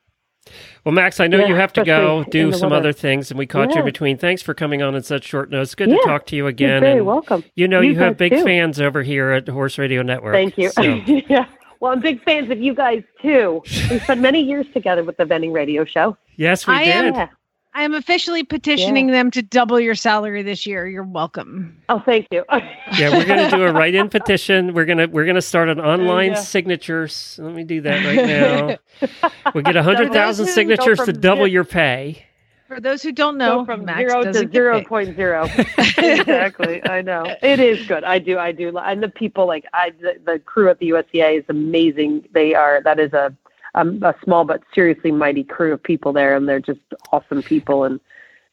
[0.83, 2.89] Well, Max, I know Yeah, you have to go do some weather.
[2.89, 4.17] other things, and we caught you in between.
[4.17, 5.75] Thanks for coming on in such short notice.
[5.75, 5.97] Good Yeah.
[5.97, 6.81] to talk to you You're again.
[6.81, 7.43] very and welcome.
[7.55, 8.43] You know, you, You have big too.
[8.43, 10.33] fans over here at Horse Radio Network.
[10.33, 10.69] Thank you.
[10.71, 11.45] so- yeah.
[11.79, 13.61] Well, I'm big fans of you guys too.
[13.91, 16.17] We spent many years together with the Eventing radio show.
[16.37, 16.95] yes, we I did.
[16.95, 17.27] am- Yeah.
[17.75, 20.87] I am officially petitioning them to double your salary this year.
[20.87, 21.75] You're welcome.
[21.89, 22.43] Oh, thank you.
[22.95, 24.75] Yeah, we're going to do a write-in petition.
[24.75, 26.39] We're gonna we're gonna start an online go.
[26.41, 27.39] signatures.
[27.41, 28.77] Let me do that right
[29.09, 29.31] now.
[29.55, 32.23] we get hundred those thousand who go signatures to double your pay.
[32.67, 34.87] For those who don't know, Go from Max zero to get zero paid.
[34.87, 35.45] point zero.
[35.97, 36.87] exactly.
[36.87, 38.03] I know it is good.
[38.03, 38.37] I do.
[38.37, 38.77] I do.
[38.77, 42.27] And the people like I, the, the crew at the USEA is amazing.
[42.31, 42.79] They are.
[42.83, 43.35] That is a
[43.75, 46.79] um, a small but seriously mighty crew of people there, and they're just
[47.11, 47.83] awesome people.
[47.85, 47.99] And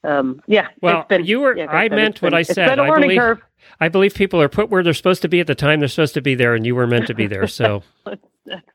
[0.04, 0.68] um, yeah.
[0.80, 1.56] Well, it's been, you were.
[1.56, 2.68] Yeah, I meant it's what been- I It's said.
[2.68, 3.42] been a I learning believe- curve.
[3.78, 6.14] I believe people are put where they're supposed to be at the time they're supposed
[6.14, 7.46] to be there, and you were meant to be there.
[7.46, 7.82] So,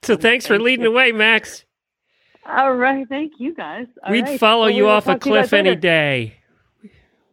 [0.03, 1.65] so thanks for leading the way, Max.
[2.45, 3.87] All right, thank you guys.
[4.03, 4.39] All We'd right.
[4.39, 5.81] follow Well, you we will off a talk to you guys cliff any later.
[5.81, 6.35] day.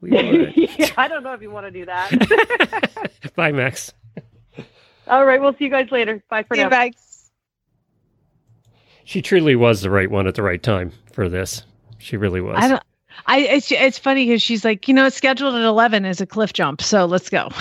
[0.00, 0.52] We would.
[0.56, 3.10] yeah, I don't know if you want to do that.
[3.36, 3.92] Bye, Max.
[5.06, 6.22] All right, we'll see you guys later.
[6.30, 6.76] Bye for See you, now.
[6.76, 6.96] Max.
[9.12, 11.64] She truly was the right one at the right time for this.
[11.98, 12.56] She really was.
[12.58, 12.82] I don't.
[13.26, 16.26] I it's it's funny because she's like, you know, it's scheduled at eleven as a
[16.26, 17.50] cliff jump, so let's go.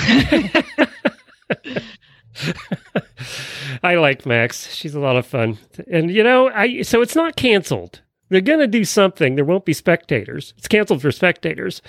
[3.84, 4.74] I like Max.
[4.74, 5.58] She's a lot of fun.
[5.92, 8.00] And you know, I so it's not canceled.
[8.30, 9.36] They're going to do something.
[9.36, 10.54] There won't be spectators.
[10.58, 11.82] It's canceled for spectators,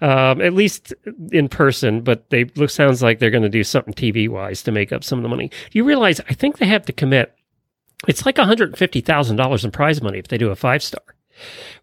[0.00, 0.94] um, at least
[1.30, 2.00] in person.
[2.00, 5.04] But they look sounds like they're going to do something TV wise to make up
[5.04, 5.50] some of the money.
[5.72, 6.20] You realize?
[6.20, 7.36] I think they have to commit.
[8.08, 10.82] It's like one hundred fifty thousand dollars in prize money if they do a five
[10.82, 11.02] star.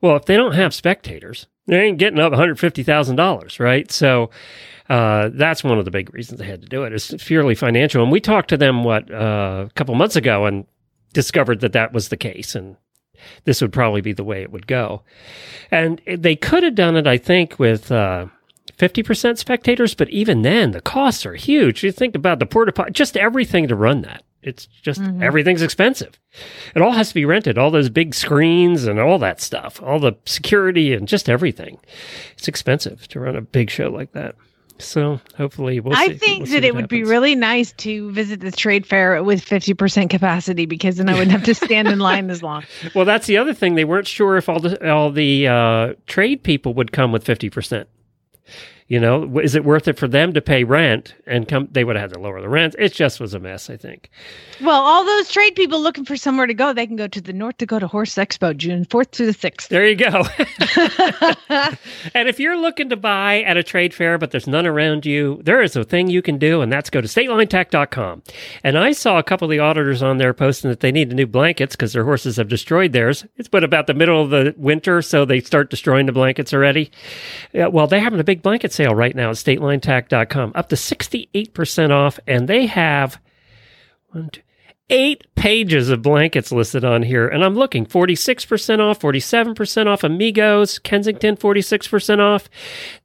[0.01, 3.60] Well, if they don't have spectators, they ain't getting up one hundred fifty thousand dollars,
[3.60, 3.91] right?
[3.91, 4.30] So
[4.89, 6.93] uh, that's one of the big reasons they had to do it.
[6.93, 8.01] It's purely financial.
[8.01, 10.65] And we talked to them what uh, a couple months ago and
[11.13, 12.77] discovered that that was the case, and
[13.43, 15.03] this would probably be the way it would go.
[15.71, 17.91] And they could have done it, I think, with.
[17.91, 18.27] Uh,
[18.77, 21.84] 50% spectators, but even then, the costs are huge.
[21.84, 24.23] You think about the porta potty, just everything to run that.
[24.43, 25.21] It's just Mhm.
[25.23, 26.19] everything's expensive.
[26.76, 30.00] It all has to be rented, all those big screens and all that stuff, all
[30.00, 31.80] the security and just everything.
[32.38, 34.36] It's expensive to run a big show like that.
[34.80, 36.13] So hopefully we'll I see.
[36.13, 39.73] think we'll that it would be really nice to visit the trade fair with fifty
[39.73, 42.63] percent capacity because then I wouldn't have to stand in line as long.
[42.93, 43.73] Well, that's the other thing.
[43.73, 47.50] They weren't sure if all the all the uh, trade people would come with fifty
[47.50, 47.89] percent.
[48.88, 51.67] You know, is it worth it for them to pay rent and come?
[51.71, 52.73] They would have had to lower the rent.
[52.80, 53.69] It just was a mess.
[53.69, 54.10] I think.
[54.62, 57.34] Well, all those trade people looking for somewhere to go, they can go to the
[57.34, 59.67] North Dakota Horse Expo, June fourth through the sixth.
[59.69, 60.08] There you go.
[62.13, 65.41] and if you're looking to buy at a trade fair, but there's none around you,
[65.43, 68.23] there is a thing you can do, and that's go to statelinetack.com.
[68.63, 71.28] And I saw a couple of the auditors on there posting that they need new
[71.28, 73.26] blankets because their horses have destroyed theirs.
[73.36, 76.89] It's been about the middle of the winter, so they start destroying the blankets already.
[77.52, 81.91] Yeah, well, they're having a big blanket sale right now at statelinetack.com, up to 68%
[81.91, 83.19] off, and they have
[84.09, 84.41] one, two,
[84.89, 87.28] eight pages of blankets listed on here.
[87.28, 92.50] And I'm looking 46% off, 47% off Amigos, Kensington 46% off.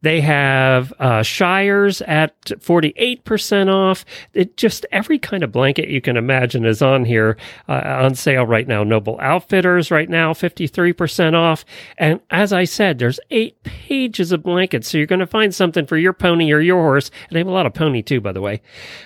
[0.00, 4.04] They have uh, Shires at 48% off.
[4.32, 7.36] It just every kind of blanket you can imagine is on here
[7.68, 8.82] uh, on sale right now.
[8.82, 11.64] Noble Outfitters right now 53% off.
[11.98, 14.88] And as I said, there's eight pages of blankets.
[14.88, 17.10] So you're going to find something for your pony or your horse.
[17.28, 18.62] And they have a lot of pony too, by the way,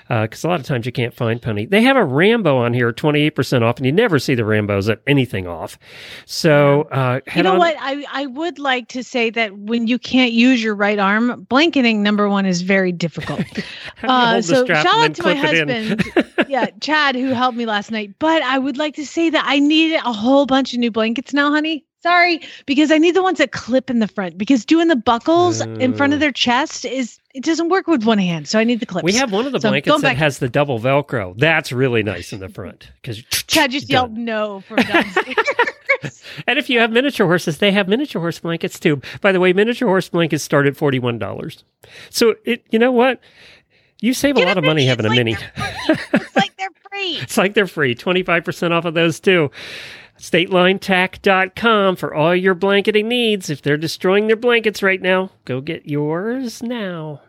[0.09, 1.67] because a lot of times you can't find pony.
[1.67, 5.01] They have a Rambo on here, 28% off, and you never see the Rambos at
[5.07, 5.79] anything off.
[6.27, 7.59] So uh, You know on.
[7.59, 7.77] what?
[7.79, 12.03] I, I would like to say that when you can't use your right arm, blanketing
[12.03, 13.41] number one is very difficult.
[13.97, 15.99] How do you Uh, so shout out to my clip it in?
[15.99, 18.13] husband, yeah, Chad, who helped me last night.
[18.19, 21.33] But I would like to say that I need a whole bunch of new blankets
[21.33, 21.86] now, honey.
[22.07, 24.39] Sorry, because I need the ones that clip in the front.
[24.39, 28.19] Because doing the buckles in front of their chest is it doesn't work with one
[28.19, 28.47] hand.
[28.47, 29.05] So I need the clips.
[29.05, 31.37] We have one of the So, blankets that has the double Velcro.
[31.37, 35.37] That's really nice in the front because Chad just yelled no from downstairs.
[36.47, 39.01] And if you have miniature horses, they have miniature horse blankets too.
[39.23, 41.65] By the way, miniature horse blankets start at forty one dollars.
[42.11, 43.21] So it, you know what?
[44.01, 45.37] You save a Get lot of money having a mini.
[45.57, 47.17] it's like they're free.
[47.17, 47.95] It's like they're free.
[47.97, 49.51] 25% off of those too.
[50.19, 53.51] StatelineTack.com for all your blanketing needs.
[53.51, 57.21] If they're destroying their blankets right now, go get yours now.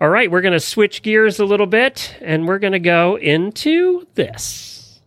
[0.00, 3.16] All right, we're going to switch gears a little bit and we're going to go
[3.16, 5.00] into this.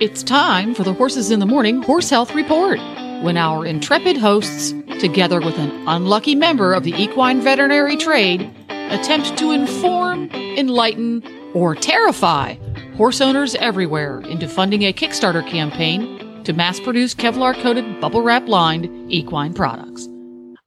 [0.00, 2.80] It's time for the Horses in the Morning Horse Health Report.
[3.22, 9.38] When our intrepid hosts, together with an unlucky member of the equine veterinary trade, attempt
[9.38, 11.22] to inform, enlighten,
[11.54, 12.56] or terrify
[12.96, 18.46] horse owners everywhere into funding a Kickstarter campaign to mass produce Kevlar coated, bubble wrap
[18.46, 20.08] lined equine products.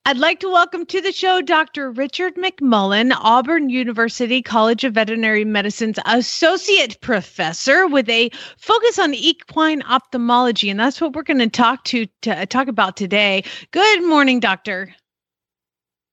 [0.06, 1.92] I'd like to welcome to the show Dr.
[1.92, 9.82] Richard McMullen, Auburn University College of Veterinary Medicine's associate professor with a focus on equine
[9.84, 13.44] ophthalmology, and that's what we're going to talk to, to talk about today.
[13.72, 14.96] Good morning, doctor.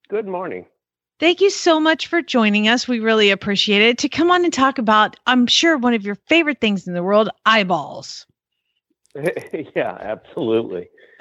[0.08, 0.66] Good morning.
[1.20, 2.88] Thank you so much for joining us.
[2.88, 3.98] We really appreciate it.
[3.98, 7.02] To come on and talk about, I'm sure, one of your favorite things in the
[7.02, 8.26] world eyeballs.
[9.14, 10.88] yeah, absolutely.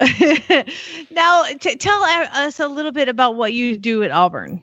[1.10, 4.62] now, t- tell uh, us a little bit about what you do at Auburn.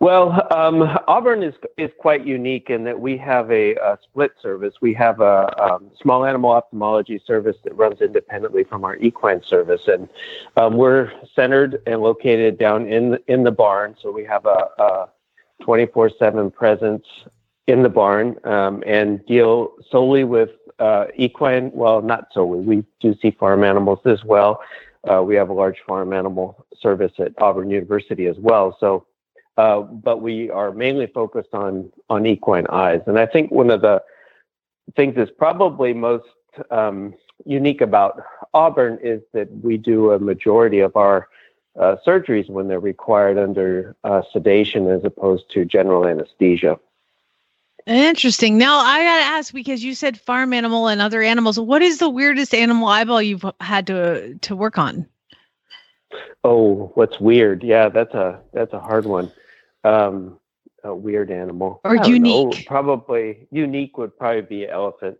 [0.00, 4.74] Well, um, Auburn is is quite unique in that we have a, a split service.
[4.80, 9.88] We have a um, small animal ophthalmology service that runs independently from our equine service,
[9.88, 10.08] and
[10.56, 13.96] um, we're centered and located down in the, in the barn.
[14.00, 15.08] So we have a
[15.60, 17.04] twenty four seven presence
[17.66, 21.72] in the barn um, and deal solely with uh, equine.
[21.74, 22.60] Well, not solely.
[22.60, 24.60] We do see farm animals as well.
[25.10, 28.76] Uh, we have a large farm animal service at Auburn University as well.
[28.78, 29.07] So,
[29.58, 33.82] uh, but we are mainly focused on on equine eyes, and I think one of
[33.82, 34.02] the
[34.94, 36.28] things that's probably most
[36.70, 37.12] um,
[37.44, 38.22] unique about
[38.54, 41.28] Auburn is that we do a majority of our
[41.78, 46.78] uh, surgeries when they're required under uh, sedation as opposed to general anesthesia.
[47.86, 48.58] Interesting.
[48.58, 51.58] Now I gotta ask because you said farm animal and other animals.
[51.58, 55.04] What is the weirdest animal eyeball you've had to to work on?
[56.44, 57.64] Oh, what's weird?
[57.64, 59.32] Yeah, that's a that's a hard one.
[59.84, 60.38] Um,
[60.84, 62.56] a weird animal or unique?
[62.56, 62.62] Know.
[62.66, 65.18] Probably unique would probably be elephant.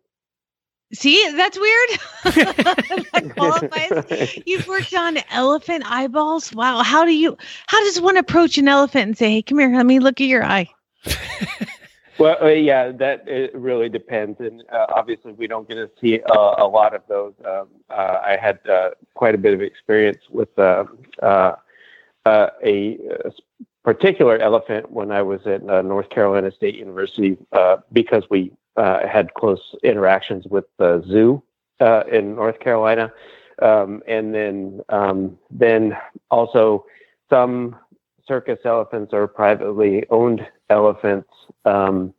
[0.95, 1.89] See, that's weird.
[2.25, 4.39] that qualifies.
[4.47, 6.55] You've worked on elephant eyeballs.
[6.55, 6.83] Wow.
[6.83, 7.37] How do you?
[7.67, 10.29] How does one approach an elephant and say, "Hey, come here, let me look at
[10.29, 10.69] your eye"?
[12.19, 16.21] well, uh, yeah, that it really depends, and uh, obviously we don't get to see
[16.23, 17.35] uh, a lot of those.
[17.45, 20.85] Um, uh, I had uh, quite a bit of experience with uh,
[21.23, 21.57] a,
[22.65, 22.99] a,
[23.95, 27.39] particular elephant when I was at North Carolina State University
[27.91, 31.43] because we uh, had close interactions with the zoo
[31.81, 33.11] uh, in North Carolina,
[33.63, 35.97] um, and then um, then
[36.31, 36.85] also
[37.31, 37.77] some
[38.27, 41.31] circus elephants or privately owned elephants
[41.65, 42.13] um,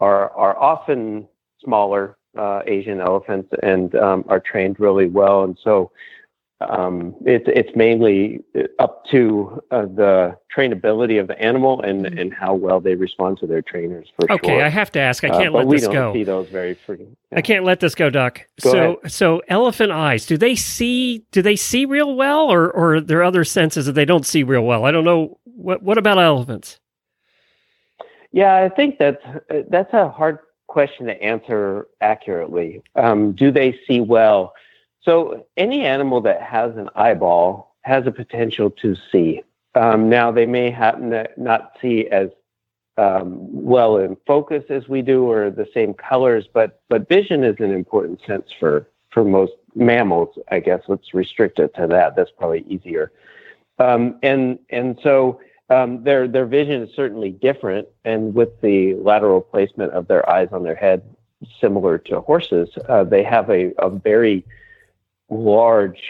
[0.00, 1.28] are are often
[1.62, 5.92] smaller uh, Asian elephants and um, are trained really well, and so
[6.60, 8.44] um, it's it's mainly
[8.78, 12.18] up to uh, the trainability of the animal and, mm-hmm.
[12.18, 14.08] and how well they respond to their trainers.
[14.16, 14.62] For okay, sure.
[14.62, 15.24] I have to ask.
[15.24, 16.12] I uh, can't uh, let this go.
[16.12, 17.16] See those very frequently.
[17.32, 17.38] Yeah.
[17.38, 18.46] I can't let this go, Doc.
[18.62, 19.12] Go so ahead.
[19.12, 20.26] so elephant eyes.
[20.26, 21.24] Do they see?
[21.32, 24.42] Do they see real well, or or are there other senses that they don't see
[24.42, 24.84] real well?
[24.84, 25.38] I don't know.
[25.44, 26.78] What what about elephants?
[28.32, 29.22] Yeah, I think that's
[29.70, 32.82] that's a hard question to answer accurately.
[32.96, 34.52] Um, do they see well?
[35.02, 39.42] So any animal that has an eyeball has a potential to see.
[39.74, 42.28] Um, now they may happen to not see as
[42.98, 47.56] um, well in focus as we do, or the same colors, but but vision is
[47.58, 50.28] an important sense for for most mammals.
[50.50, 52.16] I guess let's restrict it to that.
[52.16, 53.12] That's probably easier.
[53.78, 55.40] Um, and and so
[55.70, 60.48] um, their their vision is certainly different, and with the lateral placement of their eyes
[60.52, 61.02] on their head,
[61.60, 64.44] similar to horses, uh, they have a, a very
[65.30, 66.02] large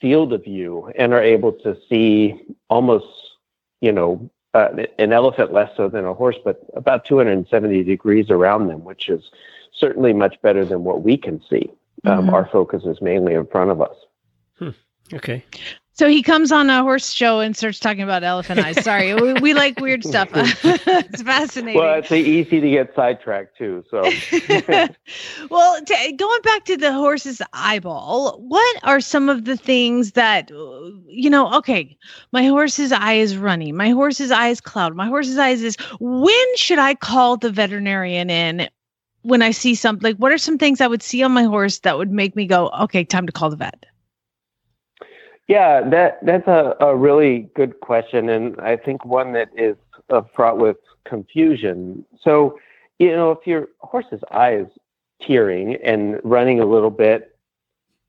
[0.00, 3.06] field of view and are able to see almost,
[3.80, 8.68] you know, uh, an elephant less so than a horse, but about 270 degrees around
[8.68, 9.30] them, which is
[9.72, 11.70] certainly much better than what we can see.
[12.04, 12.34] Um, mm-hmm.
[12.34, 13.96] Our focus is mainly in front of us.
[14.58, 14.70] Hmm.
[15.12, 15.44] Okay.
[15.96, 18.82] So he comes on a horse show and starts talking about elephant eyes.
[18.82, 20.28] Sorry, we, we, like weird stuff.
[20.34, 21.80] it's fascinating.
[21.80, 23.84] Well, it's easy to get sidetracked too.
[23.88, 24.02] So,
[25.50, 30.50] well, t- going back to the horse's eyeball, what are some of the things that
[30.50, 31.54] you know?
[31.58, 31.96] Okay,
[32.32, 33.70] my horse's eye is runny.
[33.70, 34.96] My horse's eye is cloud.
[34.96, 35.76] My horse's eye is.
[36.00, 38.68] When should I call the veterinarian in?
[39.22, 41.78] When I see something, like what are some things I would see on my horse
[41.78, 43.86] that would make me go, okay, time to call the vet?
[45.46, 49.76] Yeah, that that's a, a really good question, and I think one that is
[50.08, 52.04] uh, fraught with confusion.
[52.22, 52.58] So,
[52.98, 54.68] you know, if your horse's eye is
[55.20, 57.36] tearing and running a little bit,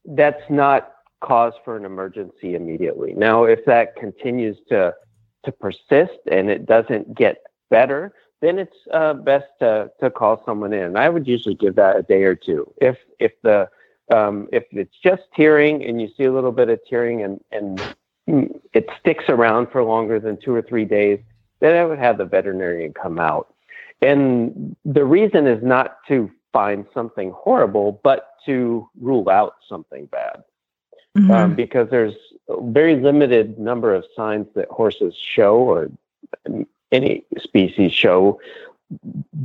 [0.06, 3.14] that's not cause for an emergency immediately.
[3.14, 4.94] Now, if that continues to
[5.44, 10.72] to persist and it doesn't get better, then it's uh, best to to call someone
[10.72, 10.96] in.
[10.96, 12.72] I would usually give that a day or two.
[12.78, 13.70] If if the
[14.14, 17.96] um, if it's just tearing and you see a little bit of tearing and, and
[18.74, 21.20] it sticks around for longer than two or three days,
[21.60, 23.54] then I would have the veterinarian come out.
[24.02, 30.44] And the reason is not to find something horrible, but to rule out something bad.
[31.18, 31.32] Mm-hmm.
[31.32, 32.16] Um, because there's
[32.50, 35.90] a very limited number of signs that horses show or
[36.92, 38.40] any species show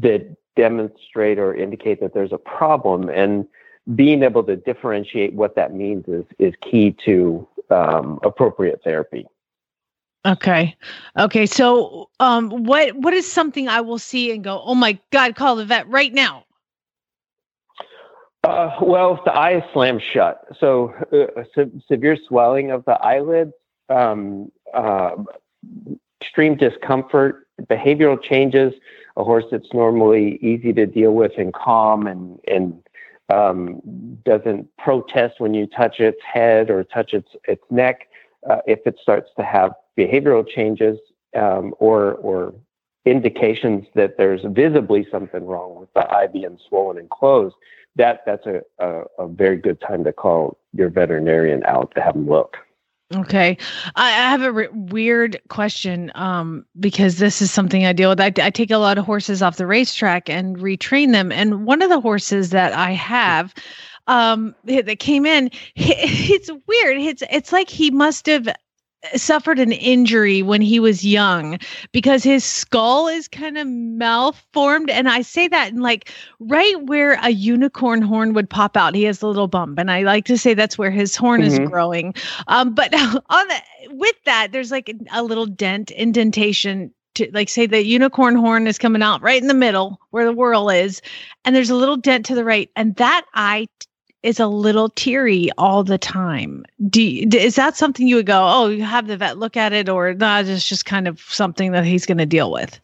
[0.01, 3.09] that demonstrate or indicate that there's a problem.
[3.09, 3.47] And
[3.95, 9.27] being able to differentiate what that means is is key to um, appropriate therapy.
[10.27, 10.77] Okay.
[11.19, 11.47] Okay.
[11.47, 15.57] So, um, what what is something I will see and go, oh my God, call
[15.57, 16.45] the vet right now?
[18.45, 22.93] Uh, well, if the eye is slammed shut, so uh, se- severe swelling of the
[23.03, 23.53] eyelids,
[23.91, 25.11] um, uh,
[26.21, 28.75] extreme discomfort, behavioral changes.
[29.17, 32.81] A horse that's normally easy to deal with and calm and and
[33.31, 33.81] um,
[34.25, 38.09] doesn't protest when you touch its head or touch its its neck.
[38.49, 40.99] Uh, if it starts to have behavioral changes
[41.37, 42.55] um, or or
[43.07, 47.55] indications that there's visibly something wrong with the eye being swollen and closed,
[47.97, 52.15] that that's a, a, a very good time to call your veterinarian out to have
[52.15, 52.57] them look.
[53.13, 53.59] Okay.
[53.97, 58.21] I, I have a re- weird question um, because this is something I deal with.
[58.21, 61.33] I, I take a lot of horses off the racetrack and retrain them.
[61.33, 63.53] And one of the horses that I have
[64.07, 66.99] um, that came in, it's weird.
[66.99, 68.49] It's, it's like he must have
[69.15, 71.59] suffered an injury when he was young
[71.93, 74.91] because his skull is kind of malformed.
[74.91, 78.95] And i say that in like right where a unicorn horn would pop out.
[78.95, 81.63] He has a little bump and i like to say that's where his horn mm-hmm.
[81.63, 82.15] is growing.
[82.49, 87.67] Um but on the with that there's like a little dent indentation to like say
[87.67, 91.03] the unicorn horn is coming out right in the middle where the whirl is
[91.45, 92.71] and there's a little dent to the right.
[92.77, 93.67] And that eye
[94.23, 96.65] is a little teary all the time.
[96.89, 99.73] Do you, is that something you would go, oh, you have the vet look at
[99.73, 102.79] it, or that is just kind of something that he's going to deal with?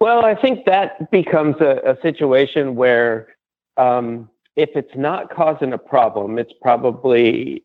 [0.00, 3.28] Well, I think that becomes a, a situation where
[3.76, 7.64] um, if it's not causing a problem, it's probably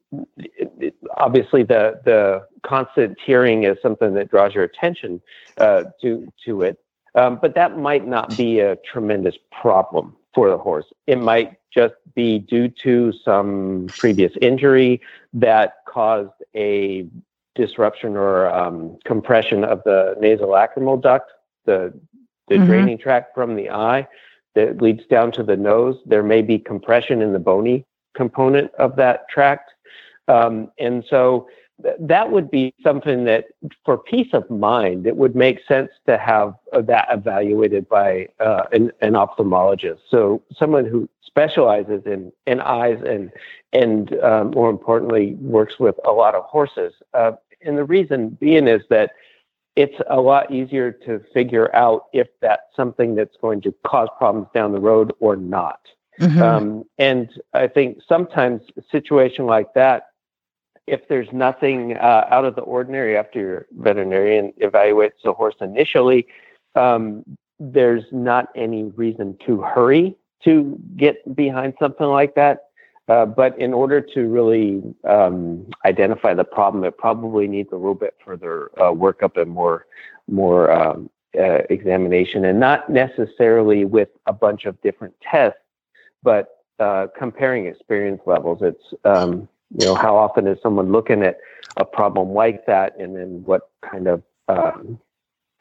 [1.17, 5.21] obviously the the constant tearing is something that draws your attention
[5.57, 6.77] uh, to to it.
[7.15, 10.85] Um, but that might not be a tremendous problem for the horse.
[11.05, 15.01] It might just be due to some previous injury
[15.33, 17.07] that caused a
[17.55, 21.31] disruption or um, compression of the nasolacrimal duct,
[21.65, 21.93] the,
[22.47, 22.65] the mm-hmm.
[22.65, 24.07] draining tract from the eye
[24.55, 25.97] that leads down to the nose.
[26.05, 29.71] There may be compression in the bony component of that tract.
[30.27, 31.47] Um, and so
[31.99, 33.45] that would be something that,
[33.83, 38.63] for peace of mind, it would make sense to have uh, that evaluated by uh,
[38.71, 39.99] an, an, ophthalmologist.
[40.09, 43.31] So someone who specializes in, in eyes and
[43.73, 46.93] and um, more importantly works with a lot of horses.
[47.13, 47.31] Uh,
[47.63, 49.11] and the reason being is that
[49.75, 54.47] it's a lot easier to figure out if that's something that's going to cause problems
[54.53, 55.79] down the road or not.
[56.19, 56.41] Mm-hmm.
[56.41, 60.09] Um, and I think sometimes a situation like that
[60.87, 66.27] if there's nothing uh, out of the ordinary after your veterinarian evaluates the horse initially,
[66.75, 67.23] um,
[67.59, 72.65] there's not any reason to hurry to get behind something like that.
[73.09, 77.93] Uh, but in order to really um, identify the problem, it probably needs a little
[77.93, 79.85] bit further uh, workup and more
[80.29, 85.59] more um, uh, examination, and not necessarily with a bunch of different tests,
[86.21, 88.59] but uh, comparing experience levels.
[88.61, 91.37] It's um, you know, how often is someone looking at
[91.77, 94.99] a problem like that, and then what kind of um,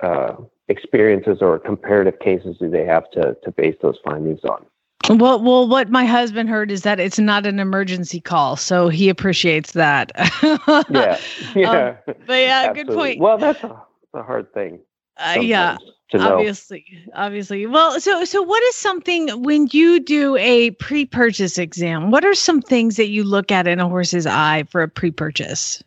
[0.00, 0.34] uh,
[0.68, 4.64] experiences or comparative cases do they have to to base those findings on?
[5.08, 9.08] Well, well, what my husband heard is that it's not an emergency call, so he
[9.08, 10.12] appreciates that.
[10.90, 11.18] yeah,
[11.56, 11.96] yeah.
[12.06, 12.84] Um, but yeah, Absolutely.
[12.84, 13.20] good point.
[13.20, 13.82] Well, that's a,
[14.14, 14.78] a hard thing.
[15.16, 15.76] Uh, yeah,
[16.14, 16.84] obviously
[17.14, 17.66] obviously.
[17.66, 22.62] Well so so what is something when you do a pre-purchase exam what are some
[22.62, 25.82] things that you look at in a horse's eye for a pre-purchase?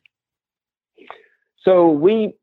[1.64, 2.34] So we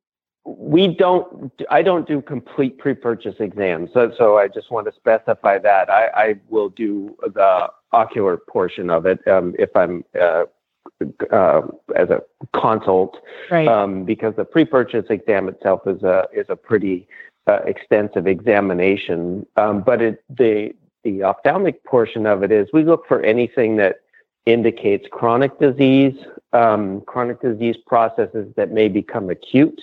[0.45, 5.59] we don't i don't do complete pre-purchase exams so, so i just want to specify
[5.59, 5.89] that.
[5.89, 10.45] I, I will do the ocular portion of it um, if i'm uh,
[11.31, 11.63] uh,
[11.97, 12.23] as a
[12.55, 13.19] consult,
[13.51, 13.69] right.
[13.69, 17.07] um, because the pre-purchase exam itself is a is a pretty
[17.47, 19.47] uh, extensive examination.
[19.57, 20.75] Um, but it, the
[21.05, 24.01] the ophthalmic portion of it is we look for anything that
[24.47, 26.15] indicates chronic disease,
[26.53, 29.81] um, chronic disease processes that may become acute.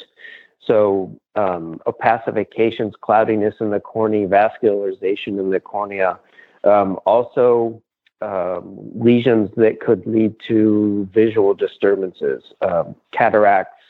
[0.65, 6.19] So um, opacifications, cloudiness in the cornea, vascularization in the cornea.
[6.63, 7.81] Um, also,
[8.21, 13.83] um, lesions that could lead to visual disturbances, um, cataracts,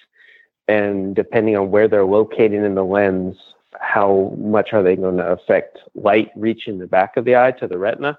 [0.68, 3.36] and depending on where they're located in the lens,
[3.80, 7.68] how much are they going to affect light reaching the back of the eye to
[7.68, 8.18] the retina?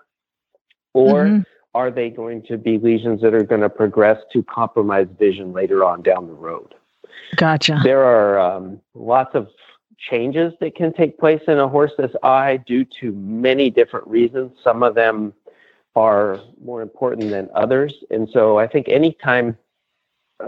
[0.95, 1.43] Or mm-hmm.
[1.75, 5.85] are they going to be lesions that are going to progress to compromise vision later
[5.85, 6.75] on down the road?
[7.37, 7.81] Gotcha.
[7.85, 9.49] There are um, lots of
[9.99, 14.53] changes that can take place in a horse's eye due to many different reasons.
[14.65, 15.35] Some of them
[15.97, 17.95] are more important than others.
[18.11, 19.57] And so I think anytime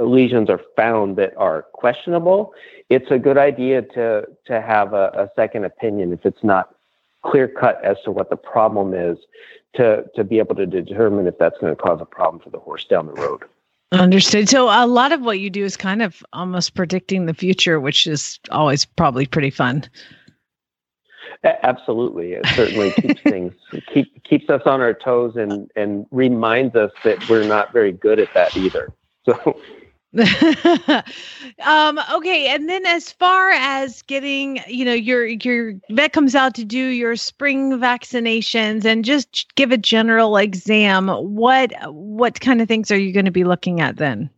[0.00, 2.54] lesions are found that are questionable,
[2.88, 6.74] it's a good idea to to have a, a second opinion if it's not
[7.22, 9.18] clear cut as to what the problem is,
[9.74, 12.58] to to be able to determine if that's going to cause a problem for the
[12.58, 13.42] horse down the road.
[13.92, 14.48] Understood.
[14.48, 18.06] So a lot of what you do is kind of almost predicting the future, which
[18.06, 19.84] is always probably pretty fun.
[21.44, 23.52] Absolutely, it certainly keeps things
[23.92, 28.20] keep keeps us on our toes and and reminds us that we're not very good
[28.20, 28.92] at that either.
[29.24, 29.56] So
[31.64, 36.54] um, okay, and then as far as getting, you know, your your vet comes out
[36.56, 41.08] to do your spring vaccinations and just give a general exam.
[41.08, 44.28] What what kind of things are you going to be looking at then?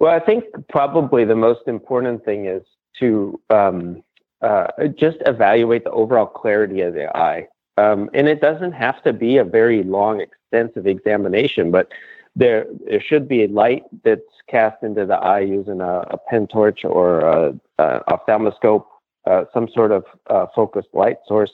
[0.00, 2.62] Well, I think probably the most important thing is
[3.00, 4.03] to um,
[4.44, 4.66] uh,
[4.98, 7.48] just evaluate the overall clarity of the eye.
[7.76, 11.88] Um, and it doesn't have to be a very long, extensive examination, but
[12.36, 16.84] there there should be light that's cast into the eye using a, a pen torch
[16.84, 18.86] or a, a ophthalmoscope,
[19.26, 21.52] uh, some sort of uh, focused light source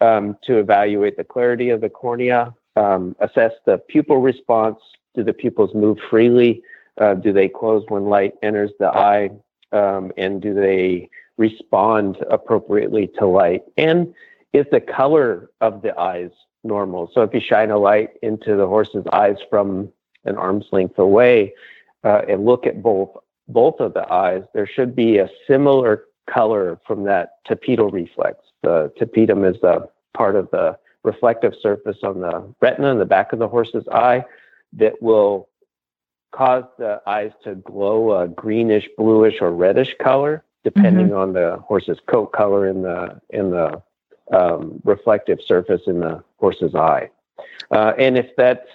[0.00, 4.78] um, to evaluate the clarity of the cornea, um, assess the pupil response.
[5.14, 6.62] Do the pupils move freely?
[7.00, 9.30] Uh, do they close when light enters the eye?
[9.72, 13.62] Um, and do they respond appropriately to light?
[13.76, 14.14] And
[14.52, 16.30] is the color of the eyes
[16.62, 17.10] normal?
[17.12, 19.90] So if you shine a light into the horse's eyes from
[20.24, 21.54] an arm's length away
[22.04, 23.10] uh, and look at both
[23.46, 28.38] both of the eyes, there should be a similar color from that tapetal reflex.
[28.62, 33.34] The tapetum is the part of the reflective surface on the retina in the back
[33.34, 34.24] of the horse's eye
[34.72, 35.48] that will
[36.32, 41.16] cause the eyes to glow a greenish, bluish, or reddish color, depending mm-hmm.
[41.16, 43.80] on the horse's coat color in the in the
[44.32, 47.10] um, reflective surface in the horse's eye.
[47.70, 48.66] Uh, and if that's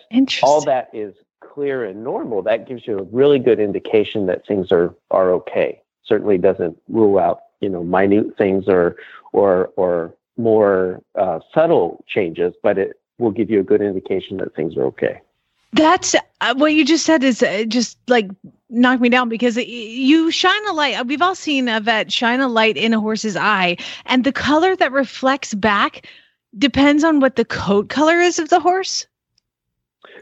[0.43, 4.71] all that is clear and normal, that gives you a really good indication that things
[4.71, 5.81] are are okay.
[6.03, 8.95] Certainly doesn't rule out you know minute things or
[9.33, 14.55] or or more uh, subtle changes, but it will give you a good indication that
[14.55, 15.21] things are okay.
[15.73, 18.29] That's uh, what you just said is uh, just like
[18.69, 21.05] knock me down because you shine a light.
[21.05, 24.75] We've all seen a vet shine a light in a horse's eye, and the color
[24.75, 26.07] that reflects back
[26.57, 29.05] depends on what the coat color is of the horse.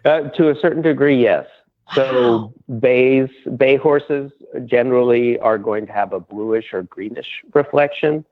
[0.04, 1.48] Uh, to a certain degree, yes.
[1.96, 4.32] So bays, bay horses
[4.66, 8.26] generally are going to have a bluish or greenish reflection.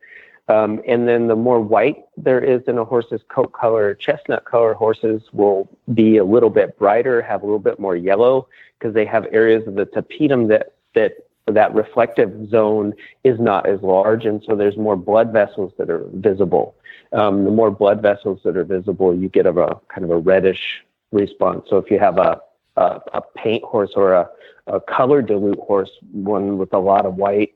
[0.48, 4.74] Um, and then the more white there is in a horse's coat color, chestnut color
[4.74, 9.06] horses will be a little bit brighter, have a little bit more yellow because they
[9.06, 11.14] have areas of the tapetum that, that
[11.48, 12.94] that reflective zone
[13.24, 14.26] is not as large.
[14.26, 16.76] And so there's more blood vessels that are visible.
[17.12, 20.18] Um, the more blood vessels that are visible, you get a, a kind of a
[20.18, 21.66] reddish response.
[21.70, 22.42] So if you have a,
[22.78, 24.30] a, a paint horse or a,
[24.68, 27.54] a color dilute horse, one with a lot of white,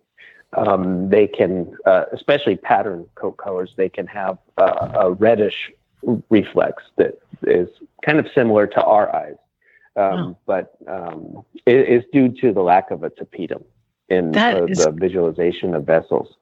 [0.58, 5.72] um, they can, uh, especially pattern coat colors, they can have uh, a reddish
[6.30, 7.70] reflex that is
[8.06, 9.36] kind of similar to our eyes,
[9.96, 10.38] um, oh.
[10.46, 13.64] but um, it is due to the lack of a tapetum
[14.10, 16.36] in uh, is- the visualization of vessels.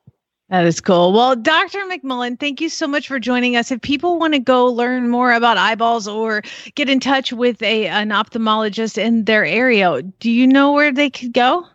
[0.50, 1.12] That is cool.
[1.12, 1.80] Well, Dr.
[1.80, 3.70] McMullen, thank you so much for joining us.
[3.70, 6.42] If people want to go learn more about eyeballs or
[6.76, 11.10] get in touch with a an ophthalmologist in their area, do you know where they
[11.10, 11.68] could go?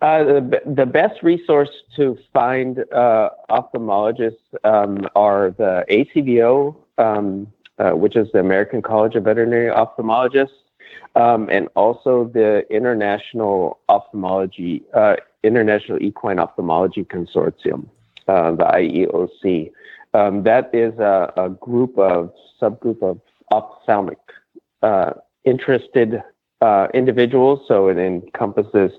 [0.00, 7.90] Uh, the, the best resource to find uh, ophthalmologists um, are the ACVO, um, uh,
[7.90, 10.50] which is the American College of Veterinary Ophthalmologists,
[11.16, 17.88] um, and also the International Ophthalmology uh, International Equine Ophthalmology Consortium,
[18.28, 19.72] uh, the IEOC.
[20.14, 23.20] Um, that is a, a, group of subgroup of
[23.50, 24.18] ophthalmic
[24.82, 25.12] uh,
[25.44, 26.22] interested
[26.94, 27.60] individuals.
[27.68, 28.92] So it encompasses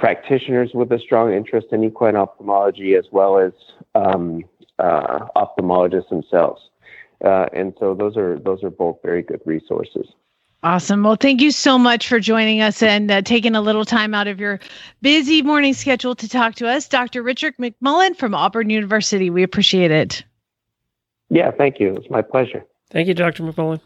[0.00, 3.52] practitioners with a strong interest in equine ophthalmology as well as
[3.94, 4.42] um,
[4.78, 6.62] uh, ophthalmologists themselves.
[7.24, 10.08] Uh, and so those are those are both very good resources.
[10.62, 11.02] Awesome.
[11.02, 14.26] Well, thank you so much for joining us and uh, taking a little time out
[14.26, 14.60] of your
[15.00, 16.88] busy morning schedule to talk to us.
[16.88, 17.22] Dr.
[17.22, 19.30] Richard McMullen from Auburn University.
[19.30, 20.22] We appreciate it.
[21.30, 21.94] Yeah, thank you.
[21.94, 22.64] It's my pleasure.
[22.90, 23.42] Thank you, Dr.
[23.42, 23.80] McMullen.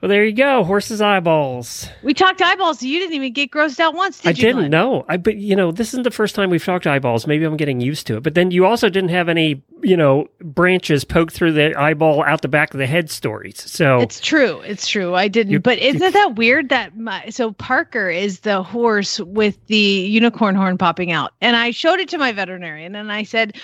[0.00, 0.62] Well, there you go.
[0.62, 1.88] Horse's eyeballs.
[2.02, 2.82] We talked eyeballs.
[2.82, 4.48] You didn't even get grossed out once, did I you?
[4.48, 4.70] I didn't.
[4.70, 5.06] No.
[5.08, 5.16] I.
[5.16, 7.26] But you know, this isn't the first time we've talked eyeballs.
[7.26, 8.22] Maybe I'm getting used to it.
[8.22, 12.42] But then you also didn't have any, you know, branches poked through the eyeball out
[12.42, 13.58] the back of the head stories.
[13.58, 14.60] So it's true.
[14.60, 15.14] It's true.
[15.14, 15.52] I didn't.
[15.52, 16.68] You, but isn't you, that weird?
[16.68, 21.70] That my so Parker is the horse with the unicorn horn popping out, and I
[21.70, 23.56] showed it to my veterinarian, and I said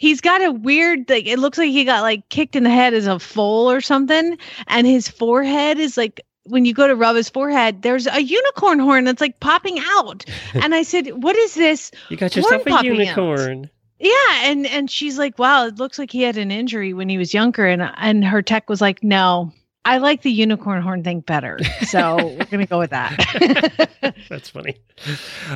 [0.00, 2.94] he's got a weird like it looks like he got like kicked in the head
[2.94, 4.36] as a foal or something
[4.66, 8.78] and his forehead is like when you go to rub his forehead there's a unicorn
[8.80, 10.24] horn that's like popping out
[10.54, 13.70] and i said what is this you got yourself a unicorn out?
[13.98, 17.18] yeah and and she's like wow it looks like he had an injury when he
[17.18, 19.52] was younger and and her tech was like no
[19.84, 21.58] I like the unicorn horn thing better.
[21.86, 23.88] So we're going to go with that.
[24.28, 24.76] That's funny.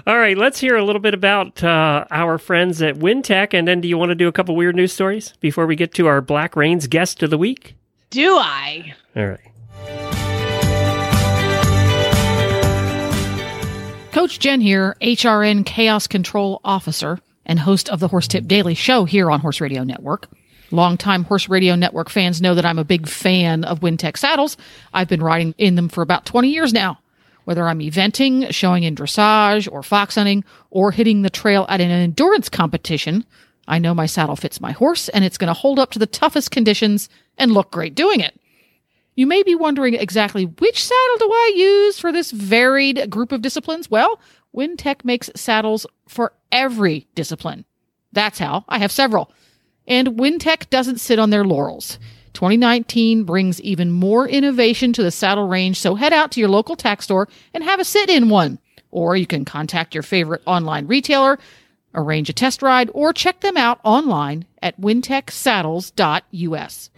[0.07, 3.53] All right, let's hear a little bit about uh, our friends at Wintec.
[3.53, 5.93] And then do you want to do a couple weird news stories before we get
[5.95, 7.77] to our Black Reins guest of the week?
[8.11, 8.95] Do I?
[9.14, 9.41] All right.
[14.12, 19.05] Coach Jenn here, HRN Chaos Control Officer and host of the Horse Tip Daily Show
[19.05, 20.29] here on Horse Radio Network.
[20.71, 24.57] Longtime Horse Radio Network fans know that I'm a big fan of Wintec saddles.
[24.93, 26.99] I've been riding in them for about 20 years now.
[27.45, 31.91] Whether I'm eventing, showing in dressage, or fox hunting, or hitting the trail at an
[31.91, 33.25] endurance competition,
[33.69, 36.07] I know my saddle fits my horse and it's going to hold up to the
[36.07, 37.09] toughest conditions
[37.39, 38.39] and look great doing it.
[39.15, 43.43] You may be wondering exactly which saddle do I use for this varied group of
[43.43, 43.91] disciplines?
[43.91, 44.21] Well,
[44.55, 47.65] Wintec makes saddles for every discipline.
[48.12, 49.31] That's how I have several.
[49.87, 51.99] And Wintec doesn't sit on their laurels.
[52.35, 56.76] 2019 brings even more innovation to the saddle range, so head out to your local
[56.76, 58.59] tack store and have a sit in one.
[58.91, 61.39] Or you can contact your favorite online retailer,
[61.95, 66.91] arrange a test ride, or check them out online at wintecsaddles.us.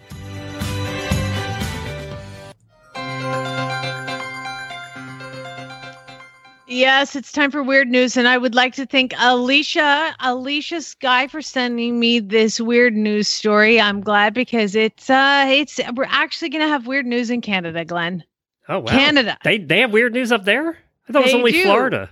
[6.69, 11.29] Yes, it's time for weird news, and I would like to thank Alicia, Alicia Sky,
[11.29, 13.81] for sending me this weird news story.
[13.81, 18.25] I'm glad because it's uh, it's we're actually gonna have weird news in Canada, Glenn.
[18.69, 19.39] Oh wow, Canada.
[19.45, 20.77] They they have weird news up there.
[21.09, 21.63] I thought it was only do.
[21.63, 22.11] Florida.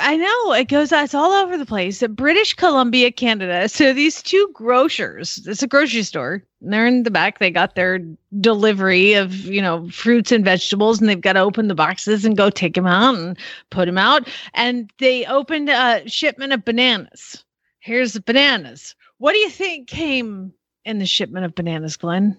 [0.00, 0.92] I know it goes.
[0.92, 2.02] It's all over the place.
[2.08, 3.68] British Columbia, Canada.
[3.68, 5.42] So these two grocers.
[5.46, 6.42] It's a grocery store.
[6.60, 7.38] and They're in the back.
[7.38, 8.00] They got their
[8.40, 12.36] delivery of you know fruits and vegetables, and they've got to open the boxes and
[12.36, 13.38] go take them out and
[13.70, 14.28] put them out.
[14.54, 17.44] And they opened a shipment of bananas.
[17.78, 18.94] Here's the bananas.
[19.18, 20.52] What do you think came
[20.84, 22.38] in the shipment of bananas, Glenn?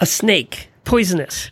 [0.00, 1.50] A snake, poisonous.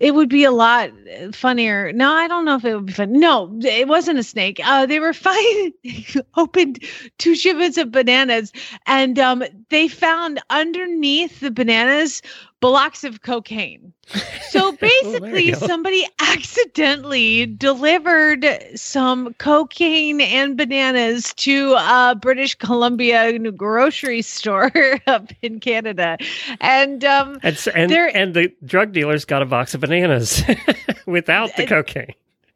[0.00, 0.90] It would be a lot
[1.32, 1.92] funnier.
[1.92, 3.12] No, I don't know if it would be fun.
[3.14, 4.60] No, it wasn't a snake.
[4.64, 5.72] Uh, they were fine.
[6.36, 6.84] opened
[7.18, 8.52] two shipments of bananas,
[8.86, 12.22] and um, they found underneath the bananas
[12.60, 13.92] blocks of cocaine.
[14.48, 15.58] So basically, go.
[15.58, 18.46] somebody accidentally delivered
[18.76, 24.72] some cocaine and bananas to a British Columbia grocery store
[25.06, 26.16] up in Canada,
[26.62, 30.42] and um, And and, and the drug dealers got a box of bananas
[31.06, 32.14] without the cocaine.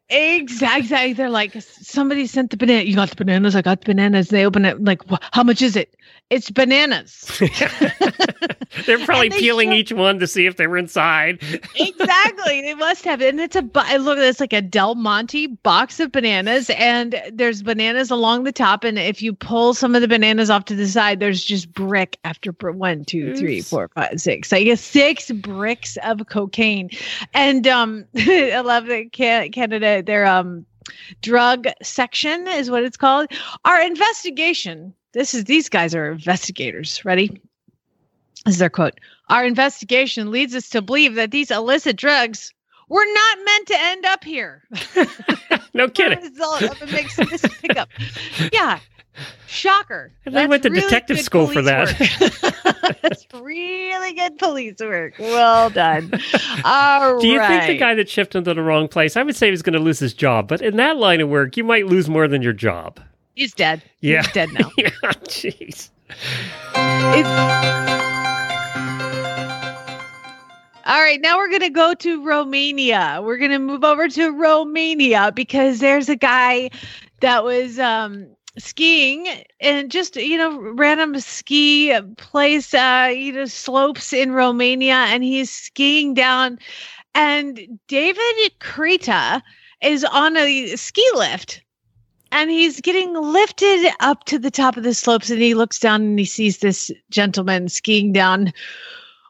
[0.09, 1.13] Exactly.
[1.13, 2.83] They're like, somebody sent the banana.
[2.83, 3.55] You got the bananas.
[3.55, 4.29] I got the bananas.
[4.29, 4.83] They open it.
[4.83, 5.01] Like,
[5.31, 5.95] how much is it?
[6.29, 7.41] It's bananas.
[8.85, 11.43] They're probably they peeling show- each one to see if they were inside.
[11.75, 12.61] exactly.
[12.61, 13.21] They must have.
[13.21, 16.69] And it's a, bu- look, it's like a Del Monte box of bananas.
[16.71, 18.83] And there's bananas along the top.
[18.83, 22.17] And if you pull some of the bananas off to the side, there's just brick
[22.23, 24.51] after one, two, three, four, five, six.
[24.53, 26.89] I guess six bricks of cocaine.
[27.33, 30.65] And um, I love that Ca- Canada, their um,
[31.21, 33.27] drug section is what it's called.
[33.65, 34.93] Our investigation.
[35.13, 37.05] This is these guys are investigators.
[37.05, 37.39] Ready?
[38.45, 38.99] This is their quote.
[39.29, 42.53] Our investigation leads us to believe that these illicit drugs
[42.89, 44.63] were not meant to end up here.
[45.73, 46.19] no kidding.
[46.19, 47.17] Result of a mixed
[47.61, 47.89] pickup.
[48.51, 48.79] Yeah.
[49.47, 50.11] Shocker.
[50.25, 51.87] And they went to really detective school for that.
[53.01, 55.13] That's really good police work.
[55.19, 56.11] Well done.
[56.65, 59.15] All Do you think the guy that shipped him to the wrong place?
[59.15, 61.29] I would say he was going to lose his job, but in that line of
[61.29, 62.99] work, you might lose more than your job.
[63.35, 63.83] He's dead.
[64.01, 64.23] Yeah.
[64.23, 64.71] He's dead now.
[64.77, 64.89] yeah,
[65.25, 65.89] jeez.
[70.85, 73.21] All right, now we're going to go to Romania.
[73.23, 76.71] We're going to move over to Romania because there's a guy
[77.21, 78.27] that was um,
[78.57, 79.27] skiing
[79.61, 85.49] and just, you know, random ski place, uh, you know, slopes in Romania, and he's
[85.49, 86.59] skiing down.
[87.15, 89.41] And David Krita
[89.81, 91.61] is on a ski lift
[92.33, 96.01] and he's getting lifted up to the top of the slopes and he looks down
[96.01, 98.51] and he sees this gentleman skiing down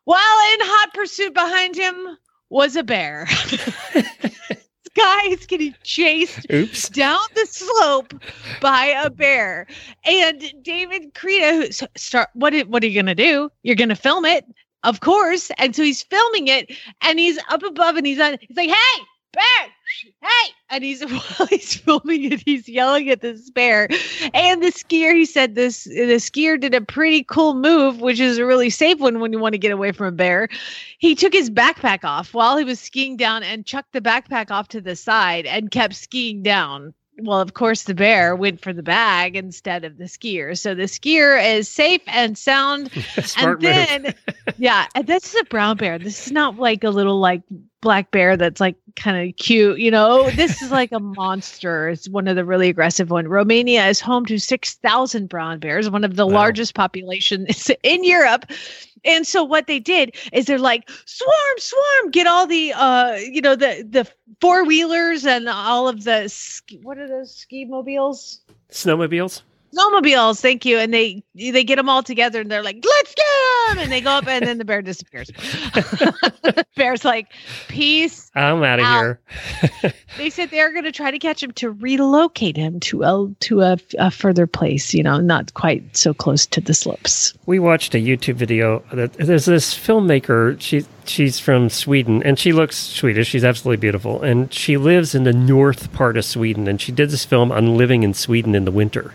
[0.05, 2.17] while in hot pursuit behind him
[2.49, 3.27] was a bear.
[3.93, 6.89] this guy is getting chased Oops.
[6.89, 8.13] down the slope
[8.61, 9.67] by a bear.
[10.05, 13.49] And David Krita, who's start what what are you gonna do?
[13.63, 14.45] You're gonna film it,
[14.83, 15.51] of course.
[15.57, 19.03] And so he's filming it and he's up above and he's on he's like, hey,
[19.33, 19.69] bear,
[20.21, 20.53] hey.
[20.69, 21.01] And he's
[21.37, 23.87] while he's filming it, he's yelling at this bear.
[24.33, 28.37] And the skier, he said this the skier did a pretty cool move, which is
[28.37, 30.49] a really safe one when you want to get away from a bear.
[30.97, 34.67] He took his backpack off while he was skiing down and chucked the backpack off
[34.69, 36.93] to the side and kept skiing down.
[37.19, 40.57] Well, of course, the bear went for the bag instead of the skier.
[40.57, 42.91] So the skier is safe and sound.
[43.23, 44.15] Smart and then,
[44.57, 45.99] yeah, and this is a brown bear.
[45.99, 47.43] This is not like a little like
[47.84, 50.31] black bear that's like kind of cute, you know.
[50.31, 51.89] This is like a monster.
[51.89, 53.27] It's one of the really aggressive one.
[53.27, 56.34] Romania is home to six thousand brown bears, one of the Wow.
[56.34, 58.45] largest populations in Europe.
[59.05, 63.41] and so what they did is they're like swarm swarm get all the uh you
[63.41, 64.09] know the the
[64.41, 68.39] four wheelers and all of the ski, what are those ski mobiles
[68.71, 69.43] Snowmobiles.
[69.74, 73.26] Snowmobiles thank you and they they get them all together and they're like let's get
[73.69, 75.32] them and they go up and then the bear disappears
[76.76, 77.32] bear's like
[77.67, 79.93] peace I'm out of here.
[80.17, 83.61] they said they're going to try to catch him to relocate him to a to
[83.61, 87.93] a, a further place you know not quite so close to the slopes we watched
[87.93, 88.84] a YouTube video.
[88.93, 90.59] That there's this filmmaker.
[90.59, 93.28] She she's from Sweden, and she looks Swedish.
[93.28, 96.67] She's absolutely beautiful, and she lives in the north part of Sweden.
[96.67, 99.13] And she did this film on living in Sweden in the winter.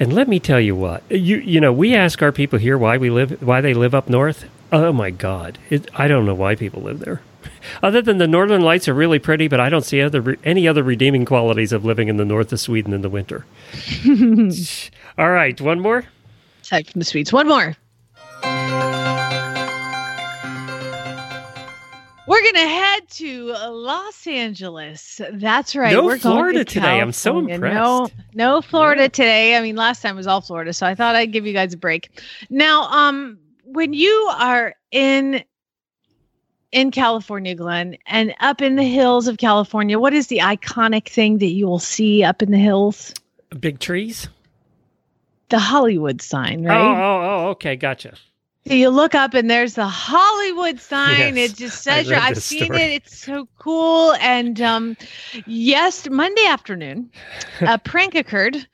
[0.00, 2.96] And let me tell you what you you know we ask our people here why
[2.96, 4.48] we live why they live up north.
[4.72, 7.20] Oh my God, it, I don't know why people live there.
[7.82, 10.82] Other than the northern lights are really pretty, but I don't see other any other
[10.82, 13.44] redeeming qualities of living in the north of Sweden in the winter.
[15.18, 16.06] All right, one more.
[16.62, 17.76] aside from the Swedes, one more
[22.30, 25.20] We're gonna head to Los Angeles.
[25.32, 25.92] That's right.
[25.92, 27.00] No We're going Florida to today.
[27.00, 27.58] I'm so California.
[27.58, 28.34] No, impressed.
[28.34, 29.56] no Florida today.
[29.56, 31.76] I mean, last time was all Florida, so I thought I'd give you guys a
[31.76, 32.22] break.
[32.48, 35.42] Now, um, when you are in
[36.70, 41.38] in California, Glenn, and up in the hills of California, what is the iconic thing
[41.38, 43.12] that you will see up in the hills?
[43.58, 44.28] Big trees.
[45.48, 46.78] The Hollywood sign, Oh, right?
[46.78, 48.14] oh, oh, okay, gotcha.
[48.66, 51.36] So you look up and there's the Hollywood sign.
[51.36, 52.82] Yes, it just says I've seen story.
[52.82, 52.92] it.
[52.92, 54.14] It's so cool.
[54.20, 54.96] And um,
[55.46, 57.10] yes, Monday afternoon,
[57.60, 58.66] a prank occurred,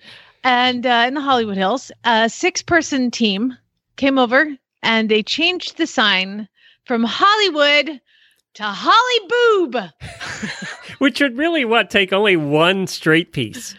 [0.44, 3.56] and uh, in the Hollywood Hills, a six-person team
[3.96, 6.48] came over and they changed the sign
[6.84, 8.00] from Hollywood
[8.54, 9.90] to Holly Boob.
[10.98, 13.74] Which would really what take only one straight piece.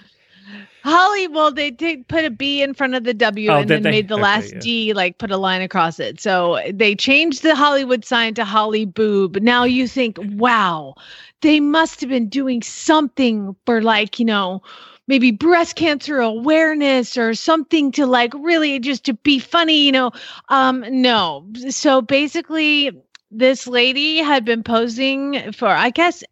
[0.88, 3.84] Holly, well, they did put a B in front of the W Oh, and then
[3.84, 3.90] they?
[3.90, 4.60] made the Okay, last yeah.
[4.60, 6.20] D like put a line across it.
[6.22, 9.38] So they changed the Hollywood sign to Holly Boob.
[9.42, 10.96] Now you think, wow,
[11.42, 14.62] they must have been doing something for like, you know,
[15.08, 20.12] maybe breast cancer awareness or something to like really just to be funny, you know.
[20.50, 21.46] Um, no.
[21.70, 22.92] So basically,
[23.32, 26.24] this lady had been posing for, I guess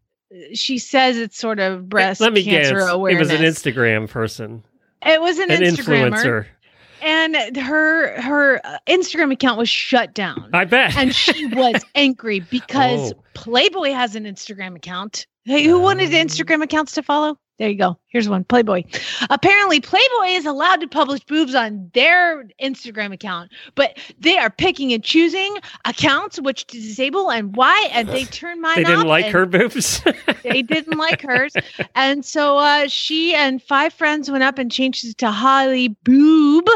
[0.54, 2.70] she says it's sort of breast Let me guess.
[2.70, 4.64] cancer It was an Instagram person,
[5.06, 6.46] It was an, an Instagrammer, influencer.
[7.02, 10.96] and her her uh, Instagram account was shut down, I bet.
[10.98, 13.22] and she was angry because Oh.
[13.34, 15.28] Playboy has an Instagram account.
[15.46, 16.18] Hey, who wanted Oh.
[16.18, 17.38] Instagram accounts to follow?
[17.58, 17.98] There you go.
[18.08, 18.43] Here's one.
[18.43, 18.84] Playboy.
[19.30, 24.91] Apparently, Playboy is allowed to publish boobs on their Instagram account, but they are picking
[24.91, 29.28] and choosing accounts which to disable and why, and they turned mine they didn't like
[29.28, 30.02] her boobs.
[30.43, 31.54] they didn't like hers.
[31.93, 36.68] And so uh, she and five friends went up and changed it to Holly Boob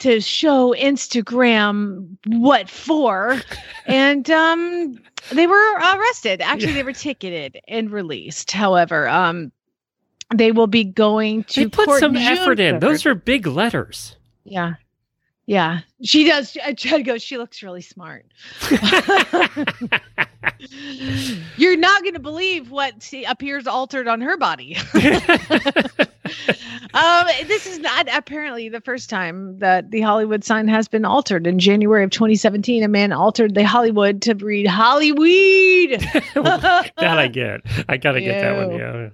[0.00, 3.40] to show Instagram what for.
[3.88, 4.98] And um,
[5.30, 6.40] they were arrested.
[6.40, 8.50] Actually, they were ticketed and released.
[8.50, 9.52] However, um,
[10.34, 12.76] they will be going to they put some effort in.
[12.76, 12.80] 3rd.
[12.80, 14.16] Those are big letters.
[14.42, 14.74] yeah.
[15.48, 16.56] Yeah, she does.
[16.64, 17.18] I try to go.
[17.18, 18.26] She looks really smart.
[21.56, 24.76] You're not going to believe what appears altered on her body.
[26.94, 31.46] Um, this is not apparently the first time that the Hollywood sign has been altered.
[31.46, 36.00] In January of 2017, a man altered the Hollywood to read Hollyweed.
[36.34, 37.60] that I get.
[37.88, 38.70] I gotta get that one.
[38.72, 38.78] Ew.
[38.78, 39.08] Yeah.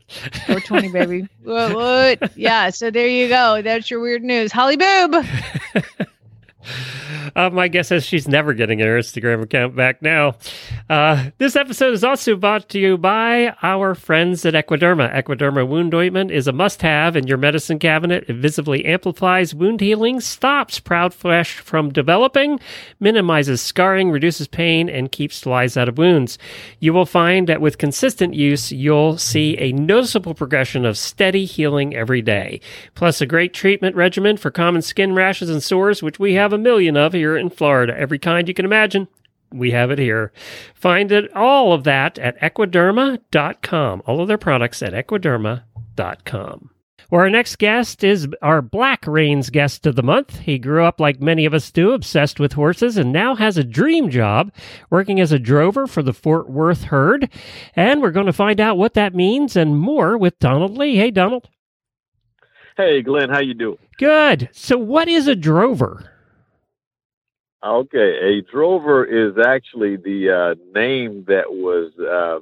[0.47, 1.29] 420, baby.
[1.43, 2.37] What, what?
[2.37, 2.71] Yeah.
[2.71, 3.63] So there you go.
[3.63, 4.53] That's your weird news.
[4.53, 5.27] Holly Boob.
[7.35, 10.35] Uh, my guess is she's never getting her Instagram account back now.
[10.89, 15.13] Uh, this episode is also brought to you by our friends at Equiderma.
[15.15, 18.25] Equiderma wound ointment is a must have in your medicine cabinet.
[18.29, 22.61] It visibly amplifies wound healing, stops proud flesh from developing,
[23.01, 26.39] minimizes scarring, reduces pain, and keeps flies out of wounds.
[26.81, 31.95] You will find that with consistent use, you'll see a noticeable progression of steady healing
[31.95, 32.61] every day.
[32.95, 36.59] Plus, a great treatment regimen for common skin rashes and sores, which we have a
[36.59, 37.99] million of here in Florida.
[37.99, 39.09] Every kind you can imagine.
[39.53, 40.33] We have it here.
[40.75, 44.03] Find it all of that at equiderma.com.
[44.07, 46.71] All of their products at equiderma.com.
[47.11, 50.39] Well, our next guest is our Black Reins guest of the month.
[50.39, 53.65] He grew up like many of us do, obsessed with horses, and now has a
[53.65, 54.51] dream job
[54.89, 57.29] working as a drover for the Fort Worth herd.
[57.77, 60.97] And we're going to find out what that means and more with Donald Lee.
[60.97, 61.51] Hey, Donald.
[62.79, 63.77] Hey, Glenn, how you doing?
[63.99, 64.49] Good.
[64.53, 66.11] So, what is a drover?
[67.65, 71.93] Okay, a drover is actually the uh, name that was.
[71.99, 72.41] Uh,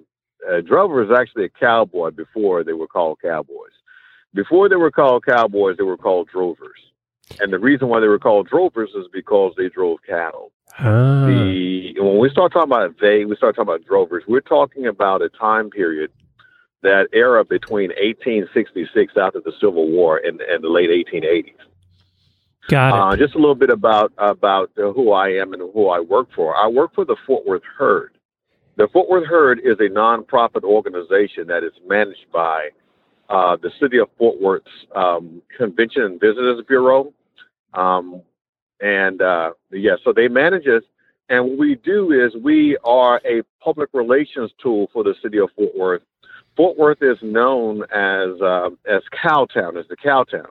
[0.51, 3.73] a drover is actually a cowboy before they were called cowboys.
[4.33, 6.79] Before they were called cowboys, they were called drovers.
[7.41, 10.53] And the reason why they were called drovers is because they drove cattle.
[10.79, 11.27] Ah.
[11.27, 14.25] The when we start talking about they, we start talking about drovers.
[14.27, 16.11] We're talking about a time period,
[16.83, 21.53] that era between 1866 after the Civil War and, and the late 1880s.
[22.71, 26.29] Got Uh, just a little bit about about who I am and who I work
[26.37, 26.57] for.
[26.57, 28.13] I work for the Fort Worth Herd.
[28.77, 32.69] The Fort Worth Herd is a nonprofit organization that is managed by
[33.29, 37.13] uh, the City of Fort Worth's um, Convention and Visitors Bureau.
[37.75, 38.23] Um,
[38.81, 40.85] and uh, yeah, so they manage us.
[41.29, 45.51] And what we do is we are a public relations tool for the City of
[45.57, 46.03] Fort Worth.
[46.57, 50.47] Fort Worth is known as uh, as Cowtown, as the Cowtown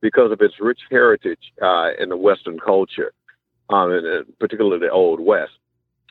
[0.00, 3.12] because of its rich heritage uh, in the Western culture,
[3.68, 5.52] um, and uh, particularly the Old West.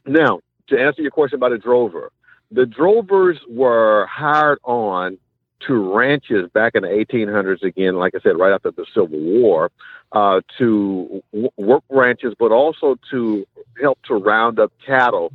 [0.06, 2.12] Now, to answer your question about a drover,
[2.52, 5.18] the drovers were hired on
[5.68, 9.72] to ranches back in the 1800s, again, like I said, right after the Civil War,
[10.14, 13.46] uh, to w- work ranches, but also to
[13.82, 15.34] help to round up cattle.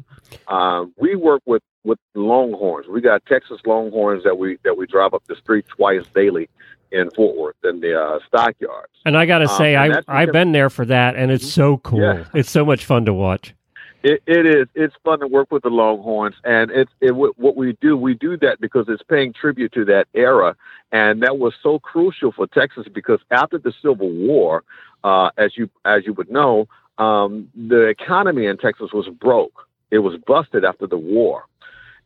[0.48, 2.88] Uh, we work with with Longhorns.
[2.88, 6.48] We got Texas Longhorns that we that we drive up the street twice daily
[6.94, 8.92] in Fort Worth in the uh, stockyards.
[9.04, 11.50] And I got to um, say, and I I've been there for that, and it's
[11.52, 12.00] so cool.
[12.00, 12.24] Yeah.
[12.34, 13.54] It's so much fun to watch.
[14.02, 14.68] It, it is.
[14.74, 17.96] It's fun to work with the Longhorns, and it's it, what what we do.
[17.96, 20.56] We do that because it's paying tribute to that era,
[20.92, 24.62] and that was so crucial for Texas because after the Civil War,
[25.04, 26.68] uh, as you as you would know,
[26.98, 29.66] um, the economy in Texas was broke.
[29.90, 31.46] It was busted after the war,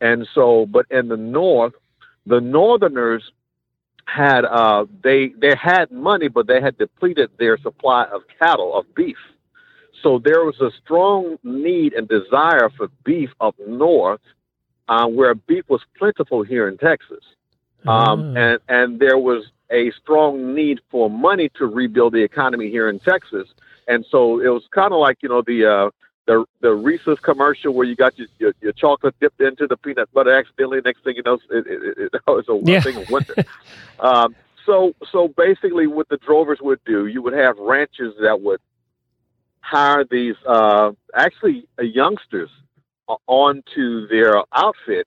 [0.00, 0.66] and so.
[0.66, 1.74] But in the North,
[2.26, 3.32] the Northerners
[4.08, 8.84] had uh, they they had money, but they had depleted their supply of cattle of
[8.94, 9.18] beef.
[10.02, 14.20] So there was a strong need and desire for beef up north,
[14.88, 17.24] uh, where beef was plentiful here in Texas,
[17.86, 18.40] um, Ah.
[18.40, 22.98] and and there was a strong need for money to rebuild the economy here in
[23.00, 23.48] Texas,
[23.88, 25.90] and so it was kind of like you know the uh,
[26.28, 30.12] the the Reese's commercial where you got your, your, your chocolate dipped into the peanut
[30.12, 30.80] butter accidentally.
[30.84, 32.82] Next thing you know, it, it, it, it was a Yeah.
[32.82, 33.34] thing of winter.
[33.98, 38.60] um, so so basically, what the drovers would do, you would have ranches that would
[39.60, 42.50] hire these uh, actually uh, youngsters
[43.26, 45.06] onto their outfit,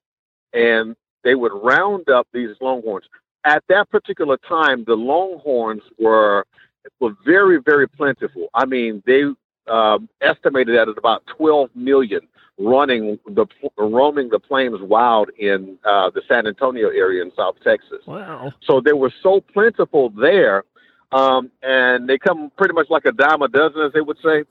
[0.53, 3.05] and they would round up these longhorns.
[3.45, 6.45] At that particular time, the longhorns were
[6.99, 8.49] were very very plentiful.
[8.55, 9.25] I mean, they
[9.71, 12.21] um, estimated at about 12 million
[12.59, 13.45] running the
[13.77, 17.99] roaming the plains wild in uh, the San Antonio area in South Texas.
[18.05, 18.51] wow.
[18.63, 20.63] So they were so plentiful there,
[21.11, 24.43] um, and they come pretty much like a dime a dozen, as they would say.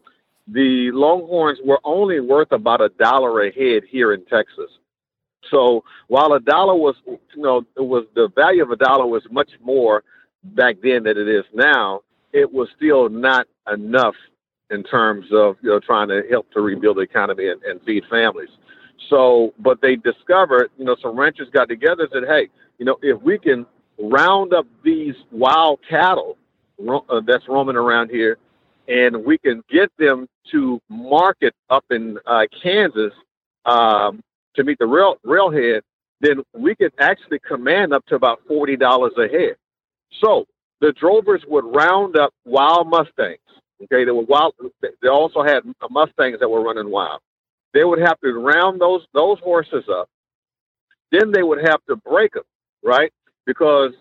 [0.48, 4.70] The Longhorns were only worth about a dollar a head here in Texas.
[5.50, 9.22] So while a dollar was, you know, it was the value of a dollar was
[9.30, 10.02] much more
[10.42, 12.00] back then than it is now.
[12.32, 14.14] It was still not enough
[14.70, 18.04] in terms of you know trying to help to rebuild the economy and, and feed
[18.10, 18.50] families.
[19.08, 22.48] So, but they discovered, you know, some ranchers got together and said, hey,
[22.78, 23.66] you know, if we can
[23.98, 26.36] round up these wild cattle
[26.88, 28.38] uh, that's roaming around here,
[28.88, 33.12] and we can get them to market up in uh, Kansas
[33.64, 34.22] um,
[34.56, 35.82] to meet the rail railhead,
[36.20, 39.56] then we could actually command up to about forty dollars a head.
[40.20, 40.46] So
[40.80, 43.38] the drovers would round up wild Mustangs.
[43.84, 44.54] Okay, they were wild.
[45.02, 47.20] They also had Mustangs that were running wild.
[47.74, 50.08] They would have to round those those horses up.
[51.12, 52.44] Then they would have to break them,
[52.84, 53.12] right?
[53.46, 53.92] Because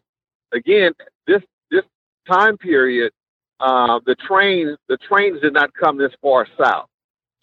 [0.54, 0.94] again,
[1.28, 1.84] this this
[2.30, 3.14] time period,
[3.60, 6.88] uh, the trains the trains did not come this far south.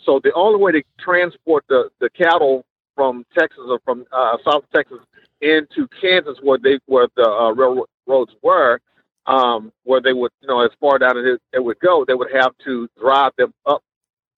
[0.05, 2.65] So the only way to transport the, the cattle
[2.97, 4.99] from Texas or from uh, South Texas
[5.43, 8.81] into Kansas, where they where the uh, railroads were,
[9.27, 12.33] um, where they would you know as far down as it, would go, they would
[12.33, 13.83] have to drive them up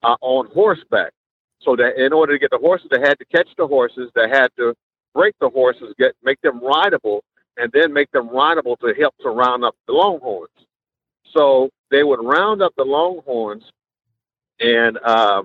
[0.02, 1.12] uh, on horseback.
[1.60, 4.28] So that in order to get the horses, they had to catch the horses, they
[4.28, 4.74] had to
[5.14, 7.24] break the horses, get make them rideable,
[7.56, 10.50] and then make them rideable to help to round up the longhorns.
[11.32, 13.64] So they would round up the longhorns
[14.60, 15.42] and uh,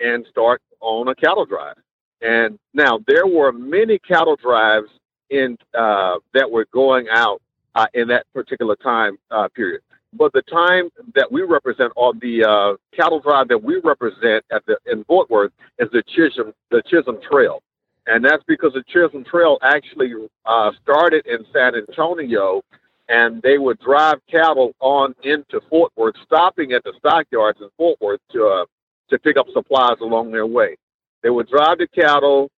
[0.00, 1.76] and start on a cattle drive.
[2.20, 4.88] And now there were many cattle drives
[5.30, 7.40] in uh, that were going out
[7.74, 9.82] uh, in that particular time uh, period.
[10.14, 14.64] But the time that we represent, or the uh, cattle drive that we represent at
[14.66, 17.62] the in Fort Worth, is the Chisholm the Chisholm Trail,
[18.06, 20.12] and that's because the Chisholm Trail actually
[20.44, 22.62] uh, started in San Antonio,
[23.08, 27.98] and they would drive cattle on into Fort Worth, stopping at the stockyards in Fort
[28.02, 28.64] Worth to uh,
[29.08, 30.76] to pick up supplies along their way.
[31.22, 32.50] They would drive the cattle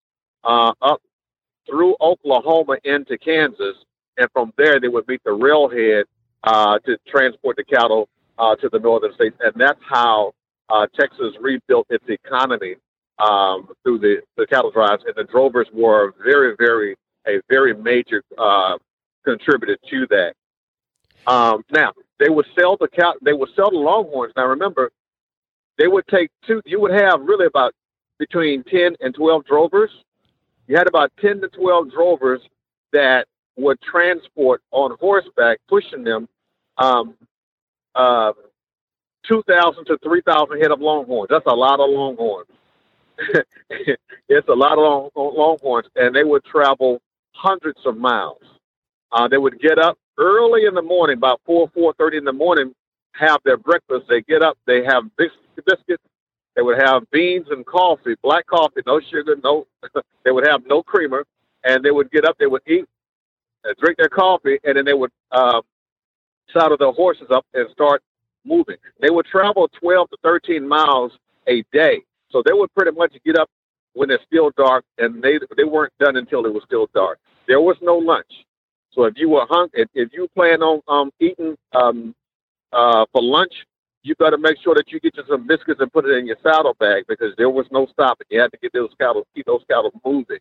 [0.43, 1.01] uh, up
[1.65, 3.75] through Oklahoma into Kansas,
[4.17, 6.05] and from there they would meet the railhead
[6.43, 8.07] uh, to transport the cattle
[8.37, 10.33] uh, to the northern states, and that's how
[10.69, 12.75] uh, Texas rebuilt its economy
[13.19, 16.95] um, through the, the cattle drives, and the drovers were very, very
[17.27, 18.77] a very major uh,
[19.23, 20.33] contributor to that.
[21.25, 24.33] Um, now they would sell the cow, they would sell the longhorns.
[24.35, 24.91] Now remember,
[25.77, 26.61] they would take two.
[26.65, 27.73] You would have really about
[28.19, 29.89] between ten and twelve drovers.
[30.67, 32.41] You had about ten to twelve drovers
[32.93, 33.27] that
[33.57, 36.27] would transport on horseback, pushing them
[36.77, 37.15] um,
[37.95, 38.33] uh,
[39.27, 41.29] two thousand to three thousand head of longhorns.
[41.29, 42.49] That's a lot of longhorns.
[43.69, 47.01] it's a lot of long, longhorns, and they would travel
[47.33, 48.41] hundreds of miles.
[49.11, 52.33] Uh, they would get up early in the morning, about four four thirty in the
[52.33, 52.73] morning,
[53.13, 54.05] have their breakfast.
[54.09, 56.03] They get up, they have biscuits.
[56.55, 59.67] They would have beans and coffee, black coffee, no sugar, no.
[60.23, 61.25] they would have no creamer,
[61.63, 62.37] and they would get up.
[62.37, 62.85] They would eat,
[63.79, 65.61] drink their coffee, and then they would uh,
[66.53, 68.01] saddle their horses up and start
[68.45, 68.77] moving.
[69.01, 71.11] They would travel twelve to thirteen miles
[71.47, 73.49] a day, so they would pretty much get up
[73.93, 77.19] when it's still dark, and they they weren't done until it was still dark.
[77.47, 78.31] There was no lunch.
[78.91, 82.15] So if you were hung, if, if you plan on um, eating um,
[82.71, 83.53] uh, for lunch,
[84.03, 86.27] you got to make sure that you get you some biscuits and put it in
[86.27, 88.27] your saddlebag because there was no stopping.
[88.29, 90.37] You had to get those cattle, keep those cattle moving.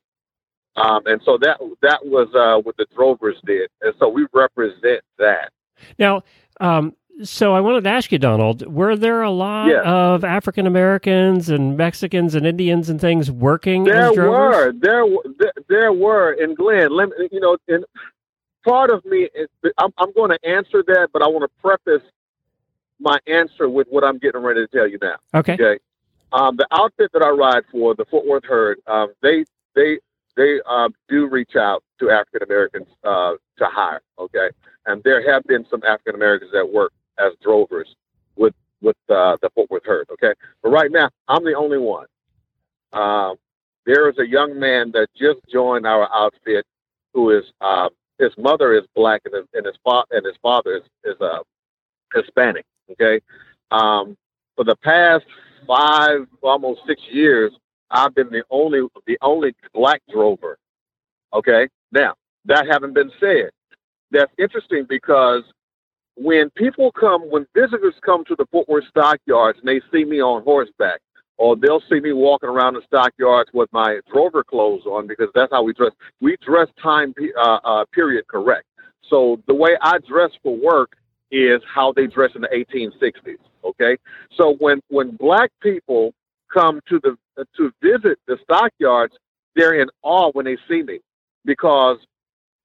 [0.85, 5.01] Um, and so that that was uh, what the drovers did, and so we represent
[5.18, 5.51] that.
[5.99, 6.22] Now,
[6.61, 9.82] um, so I wanted to ask you, Donald, were there a lot Yeah.
[9.82, 14.32] of African Americans and Mexicans and Indians and things working There as drovers?
[14.35, 17.85] were, there, were- there, there were, and Glenn, let me, you know, and
[18.64, 22.03] part of me, is, I'm, I'm going to answer that, but I want to preface
[23.01, 25.16] my answer with what I'm getting ready to tell you now.
[25.35, 25.55] Okay.
[25.55, 25.78] Okay.
[26.32, 29.45] Um, the outfit that I ride for, the Fort Worth Herd, um, they
[29.76, 29.99] they
[30.37, 34.01] they um, do reach out to African Americans uh, to hire.
[34.18, 34.51] Okay,
[34.87, 37.95] and there have been some African Americans that work as drovers
[38.37, 40.09] with with uh, the Fort Worth Herd.
[40.12, 40.32] Okay,
[40.62, 42.07] but right now I'm the only one.
[42.93, 43.37] Um,
[43.87, 46.64] there is a young man that just joined our outfit
[47.12, 50.76] who is um, his mother is black and his and his, fa- and his father
[50.76, 51.41] is is uh,
[52.14, 52.64] Hispanic.
[52.93, 53.20] Okay,
[53.70, 54.16] um,
[54.57, 55.24] for the past
[55.66, 57.53] five, almost six years,
[57.91, 60.59] I've been the only the only black drover.
[61.32, 62.14] Okay, now
[62.47, 63.51] that having been said,
[64.11, 65.43] that's interesting because
[66.16, 70.20] when people come, when visitors come to the Fort Worth stockyards and they see me
[70.20, 71.01] on horseback,
[71.37, 75.53] or they'll see me walking around the stockyards with my drover clothes on because that's
[75.53, 75.93] how we dress.
[76.20, 78.66] We dress time uh, uh, period correct.
[79.11, 80.97] So the way I dress for work
[81.30, 83.39] is how they dress in the 1860s.
[83.64, 83.97] Okay,
[84.37, 86.14] so when when black people
[86.53, 87.16] come to the
[87.57, 89.14] to visit the stockyards,
[89.57, 91.01] they're in awe when they see me
[91.45, 91.99] because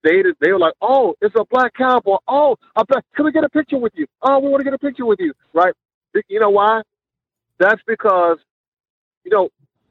[0.02, 2.16] they they were like, oh, it's a black cowboy.
[2.28, 4.06] Oh, a black, can we get a picture with you?
[4.22, 5.74] Oh, we want to get a picture with you, right?
[6.28, 6.82] You know why?
[7.58, 8.38] That's because
[9.24, 9.50] you know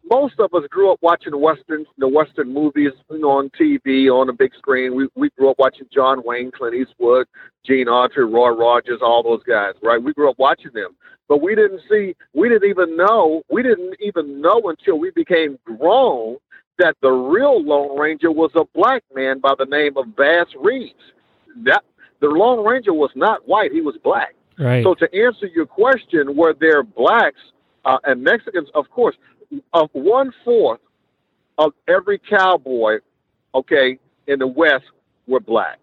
[0.09, 4.27] most of us grew up watching westerns, the western movies, you know, on TV on
[4.27, 4.95] the big screen.
[4.95, 7.27] We we grew up watching John Wayne, Clint Eastwood,
[7.65, 10.01] Gene Autry, Roy Rogers, all those guys, right?
[10.01, 10.95] We grew up watching them,
[11.27, 15.59] but we didn't see, we didn't even know, we didn't even know until we became
[15.63, 16.37] grown
[16.79, 20.93] that the real Lone Ranger was a black man by the name of Bass Reeves.
[21.63, 21.83] That
[22.21, 24.33] the Lone Ranger was not white; he was black.
[24.57, 24.83] Right.
[24.83, 27.39] So to answer your question, were there blacks
[27.85, 28.69] uh, and Mexicans?
[28.73, 29.15] Of course,
[29.73, 30.79] of one fourth
[31.57, 32.99] of every cowboy,
[33.53, 34.85] okay, in the West
[35.27, 35.79] were black.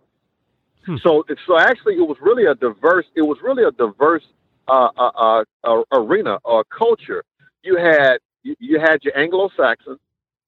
[1.03, 3.07] So, so actually, it was really a diverse.
[3.17, 4.23] It was really a diverse
[4.69, 7.25] uh, uh, uh, uh, arena or culture.
[7.63, 9.99] You had you, you had your Anglo Saxon,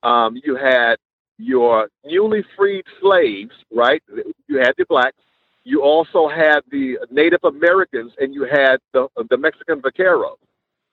[0.02, 0.96] um, you had
[1.38, 4.02] your newly freed slaves, right?
[4.46, 5.16] You had the blacks.
[5.64, 10.36] You also had the Native Americans, and you had the the Mexican vaqueros.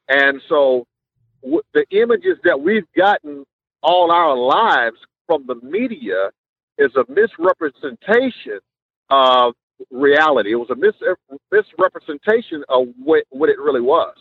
[0.08, 0.86] And so,
[1.46, 3.46] w- the images that we've gotten
[3.84, 6.32] all our lives from the media
[6.80, 8.60] is a misrepresentation
[9.12, 9.56] of
[9.92, 10.54] reality.
[10.54, 14.16] It was a mis- misrepresentation of what, what it really was.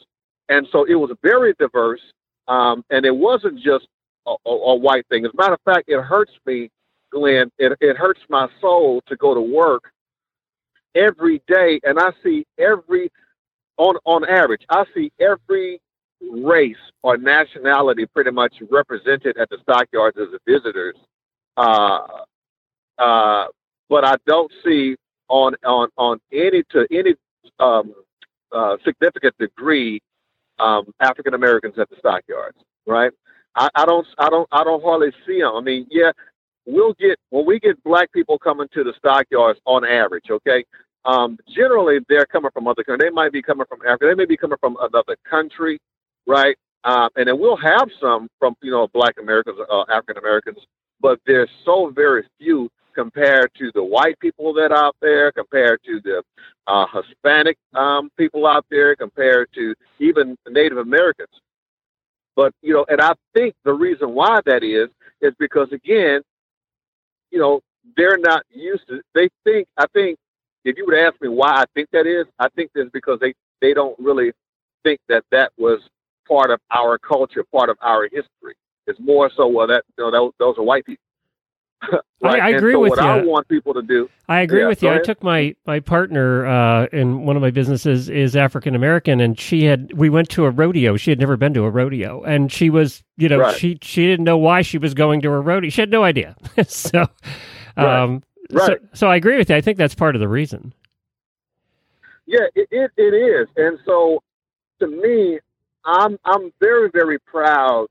[0.50, 2.02] And so it was very diverse,
[2.48, 3.88] um, and it wasn't just
[4.28, 5.26] a, a, a white thing.
[5.26, 6.70] As a matter of fact, it hurts me,
[7.12, 7.50] Glenn.
[7.58, 9.84] It, it hurts my soul to go to work
[10.96, 13.10] every day, and I see every,
[13.78, 15.80] on on average, I see every
[16.32, 20.96] race or nationality pretty much represented at the stockyards as visitors.
[21.56, 22.00] Uh,
[22.98, 23.46] uh,
[23.88, 24.96] but I don't see
[25.28, 27.14] on on on any to any
[27.58, 27.94] um,
[28.52, 30.00] uh, significant degree
[30.58, 32.58] um, African Americans at the stockyards.
[32.86, 33.12] Right?
[33.56, 35.54] I, I don't I don't I don't hardly see them.
[35.54, 36.12] I mean, yeah,
[36.66, 40.30] we'll get when we get black people coming to the stockyards on average.
[40.30, 40.64] Okay.
[41.04, 43.10] Um, generally, they're coming from other countries.
[43.10, 44.06] They might be coming from Africa.
[44.06, 45.78] They may be coming from another country.
[46.26, 46.56] Right?
[46.84, 50.58] Um, and then we'll have some from you know Black Americans, uh, African Americans,
[51.00, 55.80] but there's so very few compared to the white people that are out there, compared
[55.84, 56.22] to the
[56.66, 61.30] uh, Hispanic um, people out there, compared to even Native Americans.
[62.36, 64.88] But you know, and I think the reason why that is
[65.20, 66.22] is because again,
[67.30, 67.60] you know,
[67.96, 69.00] they're not used to.
[69.14, 69.68] They think.
[69.76, 70.18] I think
[70.64, 73.34] if you would ask me why I think that is, I think that's because they
[73.60, 74.32] they don't really
[74.82, 75.80] think that that was
[76.26, 78.54] part of our culture, part of our history.
[78.86, 81.02] It's more so well that you know those, those are white people.
[82.22, 82.40] right?
[82.40, 83.08] I, I agree so with what you.
[83.08, 84.08] I want people to do.
[84.28, 84.90] I agree Yeah, with you.
[84.90, 89.38] I took my my partner uh, in one of my businesses is African American, and
[89.38, 90.96] she had we went to a rodeo.
[90.96, 93.56] She had never been to a rodeo, and she was you know Right.
[93.56, 95.68] she she didn't know why she was going to a rodeo.
[95.70, 96.36] She had no idea.
[96.66, 97.06] so,
[97.76, 98.02] Right.
[98.02, 98.80] um, so Right.
[98.94, 99.56] so I agree with you.
[99.56, 100.72] I think that's part of the reason.
[102.26, 103.48] Yeah, it, it, it is.
[103.56, 104.22] And so
[104.80, 105.38] to me,
[105.84, 107.86] I'm I'm very, very proud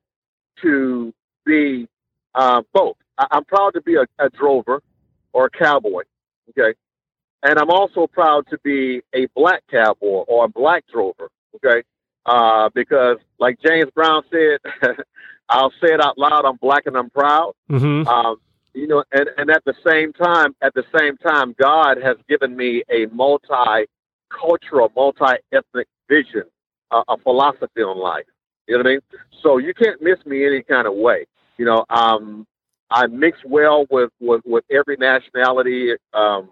[0.61, 1.13] to
[1.45, 1.87] be
[2.35, 2.97] uh, both.
[3.17, 4.81] I, I'm proud to be a, a drover
[5.33, 6.03] or a cowboy.
[6.49, 6.77] Okay.
[7.43, 11.29] And I'm also proud to be a black cowboy or a black drover.
[11.55, 11.83] Okay.
[12.25, 14.59] Uh, because like James Brown said,
[15.49, 17.53] I'll say it out loud, I'm black and I'm proud.
[17.69, 18.37] hmm Um,
[18.73, 22.55] you know, and, and at the same time, at the same time, God has given
[22.55, 26.43] me a multi-cultural, multi-ethnic vision,
[26.93, 28.25] uh, a philosophy on life.
[28.67, 29.01] You know what I mean?
[29.41, 31.25] So you can't miss me any kind of way.
[31.57, 32.47] You know, um,
[32.89, 35.93] I mix well with, with, with every nationality.
[36.13, 36.51] Um,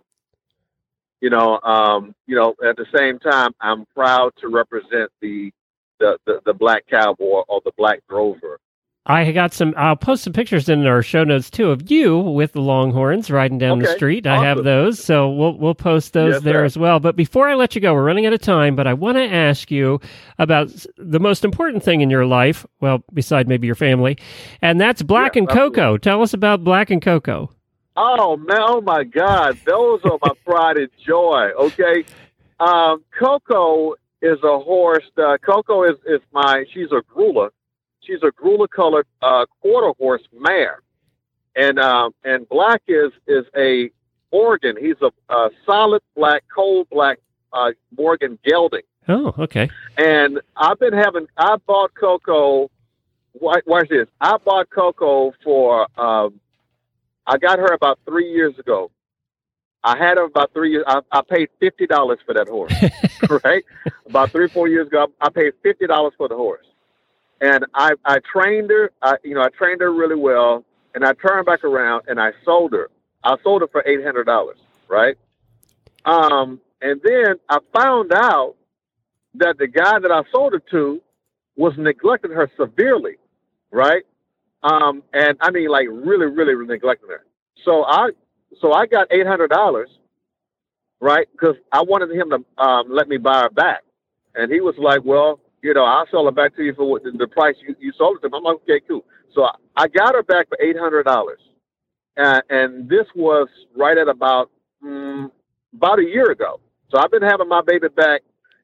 [1.22, 5.52] you know, um, you know, at the same time, I'm proud to represent the,
[6.00, 8.60] the, the, the black cowboy or the black drover.
[9.04, 9.74] I got some.
[9.78, 13.58] I'll post some pictures in our show notes too of you with the Longhorns riding
[13.58, 14.28] down the Okay, street.
[14.28, 16.66] I have those, so we'll we'll post those Yes, there sir.
[16.66, 17.00] as well.
[17.00, 18.76] But before I let you go, we're running out of time.
[18.76, 20.00] But I want to ask you
[20.38, 22.64] about the most important thing in your life.
[22.80, 24.20] Well, beside maybe your family,
[24.62, 25.98] and that's Black Yeah, and Cocoa.
[25.98, 27.50] Tell us about Black and Cocoa.
[27.98, 28.60] Oh man!
[28.62, 29.58] Oh my God!
[29.66, 31.50] Those are my pride and joy.
[31.60, 32.06] Okay,
[32.60, 35.06] um, Coco is a horse.
[35.18, 36.66] Uh, Coco is is my.
[36.72, 37.50] She's a grulla.
[38.02, 40.82] She's a grulla colored uh, quarter horse mare,
[41.56, 43.92] and um, and Black is is a
[44.32, 44.76] Morgan.
[44.80, 47.20] He's a, a solid black, cold black
[47.54, 48.82] uh, Morgan gelding.
[49.08, 49.70] Oh, okay.
[49.98, 51.28] And I've been having.
[51.38, 52.70] I bought Coco.
[53.34, 54.08] Watch, watch this.
[54.20, 55.88] I bought Coco for.
[56.00, 56.40] Um,
[57.28, 58.92] I got her about three years ago.
[59.84, 60.84] I had her about three years.
[60.88, 62.74] I, I paid fifty dollars for that horse.
[63.44, 63.64] right,
[64.06, 66.66] about three four years ago, I paid fifty dollars for the horse,
[67.42, 68.92] and I I trained her.
[69.02, 70.64] I you know I trained her really well,
[70.96, 72.90] and I turned back around and I sold her.
[73.24, 74.58] I sold her for eight hundred dollars.
[74.88, 75.18] Right.
[76.06, 78.56] Um, and then I found out
[79.36, 81.02] that the guy that I sold her to
[81.56, 83.16] was neglecting her severely,
[83.72, 84.04] right?
[84.64, 87.24] Um, and I mean, like really, really neglecting her.
[87.64, 88.10] So I,
[88.60, 89.90] so I got eight hundred dollars,
[91.00, 91.28] right?
[91.32, 93.84] Because I wanted him to um, let me buy her back,
[94.36, 97.04] and he was like, "Well, you know, I'll sell her back to you for what,
[97.04, 99.88] the, the price you, you sold it to." I'm like, "Okay, cool." So I, I
[99.88, 101.40] got her back for eight hundred dollars,
[102.18, 104.50] uh, and this was right at about
[104.84, 105.30] mm,
[105.74, 106.60] about a year ago.
[106.90, 108.22] So I've been having my baby back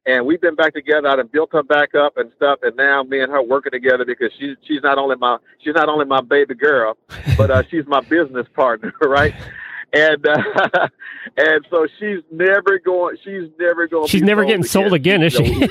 [0.07, 1.07] and we've been back together.
[1.09, 4.05] I done built her back up and stuff, and now me and her working together
[4.05, 6.97] because she's she's not only my she's not only my baby girl,
[7.37, 9.33] but uh, she's my business partner, right?
[9.93, 10.87] And uh,
[11.37, 13.17] and so she's never going.
[13.23, 14.07] She's never going.
[14.07, 15.69] She's never getting sold again, is she?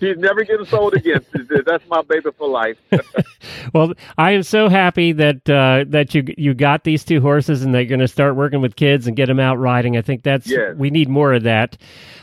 [0.00, 1.24] She's never getting sold again.
[1.66, 2.76] That's my baby for life.
[3.74, 7.72] Well, I am so happy that uh, that you you got these two horses and
[7.74, 9.96] that you're going to start working with kids and get them out riding.
[9.96, 10.74] I think that's Yes.
[10.76, 11.76] we need more of that.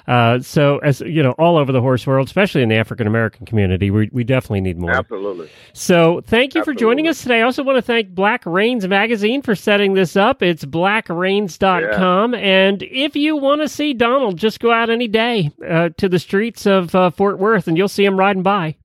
[0.07, 3.45] Uh, so as you know, all over the horse world, especially in the African American
[3.45, 4.91] community, we we definitely need more.
[4.91, 5.49] Absolutely.
[5.73, 7.39] So thank you for joining us today.
[7.39, 10.41] I also want to thank Black Reins Magazine for setting this up.
[10.43, 12.33] It's blackreins.com.
[12.35, 16.19] And if you want to see Donald, just go out any day uh, to the
[16.19, 18.75] streets of uh, Fort Worth and you'll see him riding by.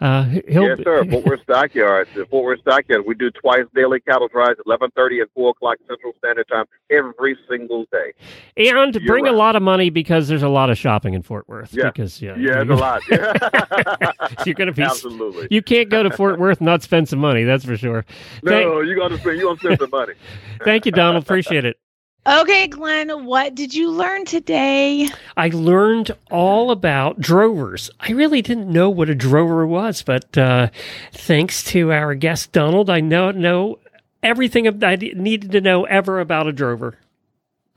[0.00, 1.04] Uh, he'll, yes, sir.
[1.04, 2.08] Fort Worth Stockyard.
[2.14, 3.04] The Fort Worth Stockyard.
[3.06, 6.64] We do twice daily cattle drives at eleven thirty and four o'clock Central Standard Time
[6.90, 8.12] every single day.
[8.56, 11.72] And bring a lot of money because there's a lot of shopping in Fort Worth.
[11.72, 11.90] Yeah.
[11.90, 13.02] Because yeah, Yeah, you- a lot.
[14.46, 15.48] you're going to be Absolutely.
[15.50, 17.44] You can't go to Fort Worth and not spend some money.
[17.44, 18.04] That's for sure.
[18.44, 20.14] Thank- no, you gonna spend you gonna spend some money.
[20.64, 21.22] thank you, Donald.
[21.22, 21.78] Appreciate it.
[22.24, 25.08] Okay, Glenn, what did you learn today?
[25.36, 27.90] I learned all about drovers.
[27.98, 30.68] I really didn't know what a drover was, but uh,
[31.12, 33.80] thanks to our guest Donald, I know know
[34.22, 36.96] everything I needed to know ever about a drover.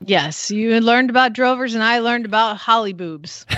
[0.04, 3.46] Yes, you learned about drovers, and I learned about holly boobs.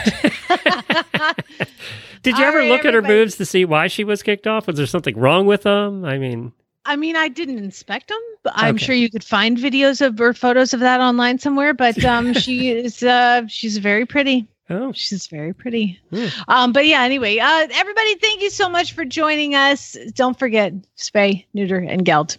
[2.22, 4.46] Did you All ever right, look at her boobs to see why she was kicked
[4.46, 4.66] off?
[4.66, 6.04] Was there something wrong with them?
[6.04, 6.52] I mean,
[6.88, 8.84] I mean, I didn't inspect them, but I'm Okay.
[8.86, 11.74] sure you could find videos of or photos of that online somewhere.
[11.74, 14.46] But um, she is uh, she's very pretty.
[14.70, 16.00] oh, She's very pretty.
[16.10, 16.26] Hmm.
[16.48, 19.96] Um, but yeah, anyway, uh, everybody, thank you so much for joining us.
[20.14, 22.38] Don't forget, spay, neuter, and geld.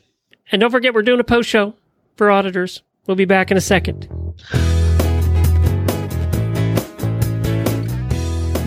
[0.52, 1.76] and don't forget we're doing a post show
[2.18, 2.82] for auditors.
[3.06, 4.08] We'll be back in a second.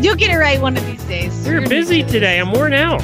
[0.00, 1.44] You'll get it right one of these days.
[1.46, 2.38] We're You're busy today.
[2.40, 3.00] I'm worn out.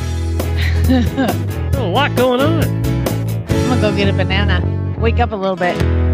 [1.78, 2.64] a lot going on.
[2.64, 4.62] I'm gonna go get a banana.
[4.98, 6.07] Wake up a little bit.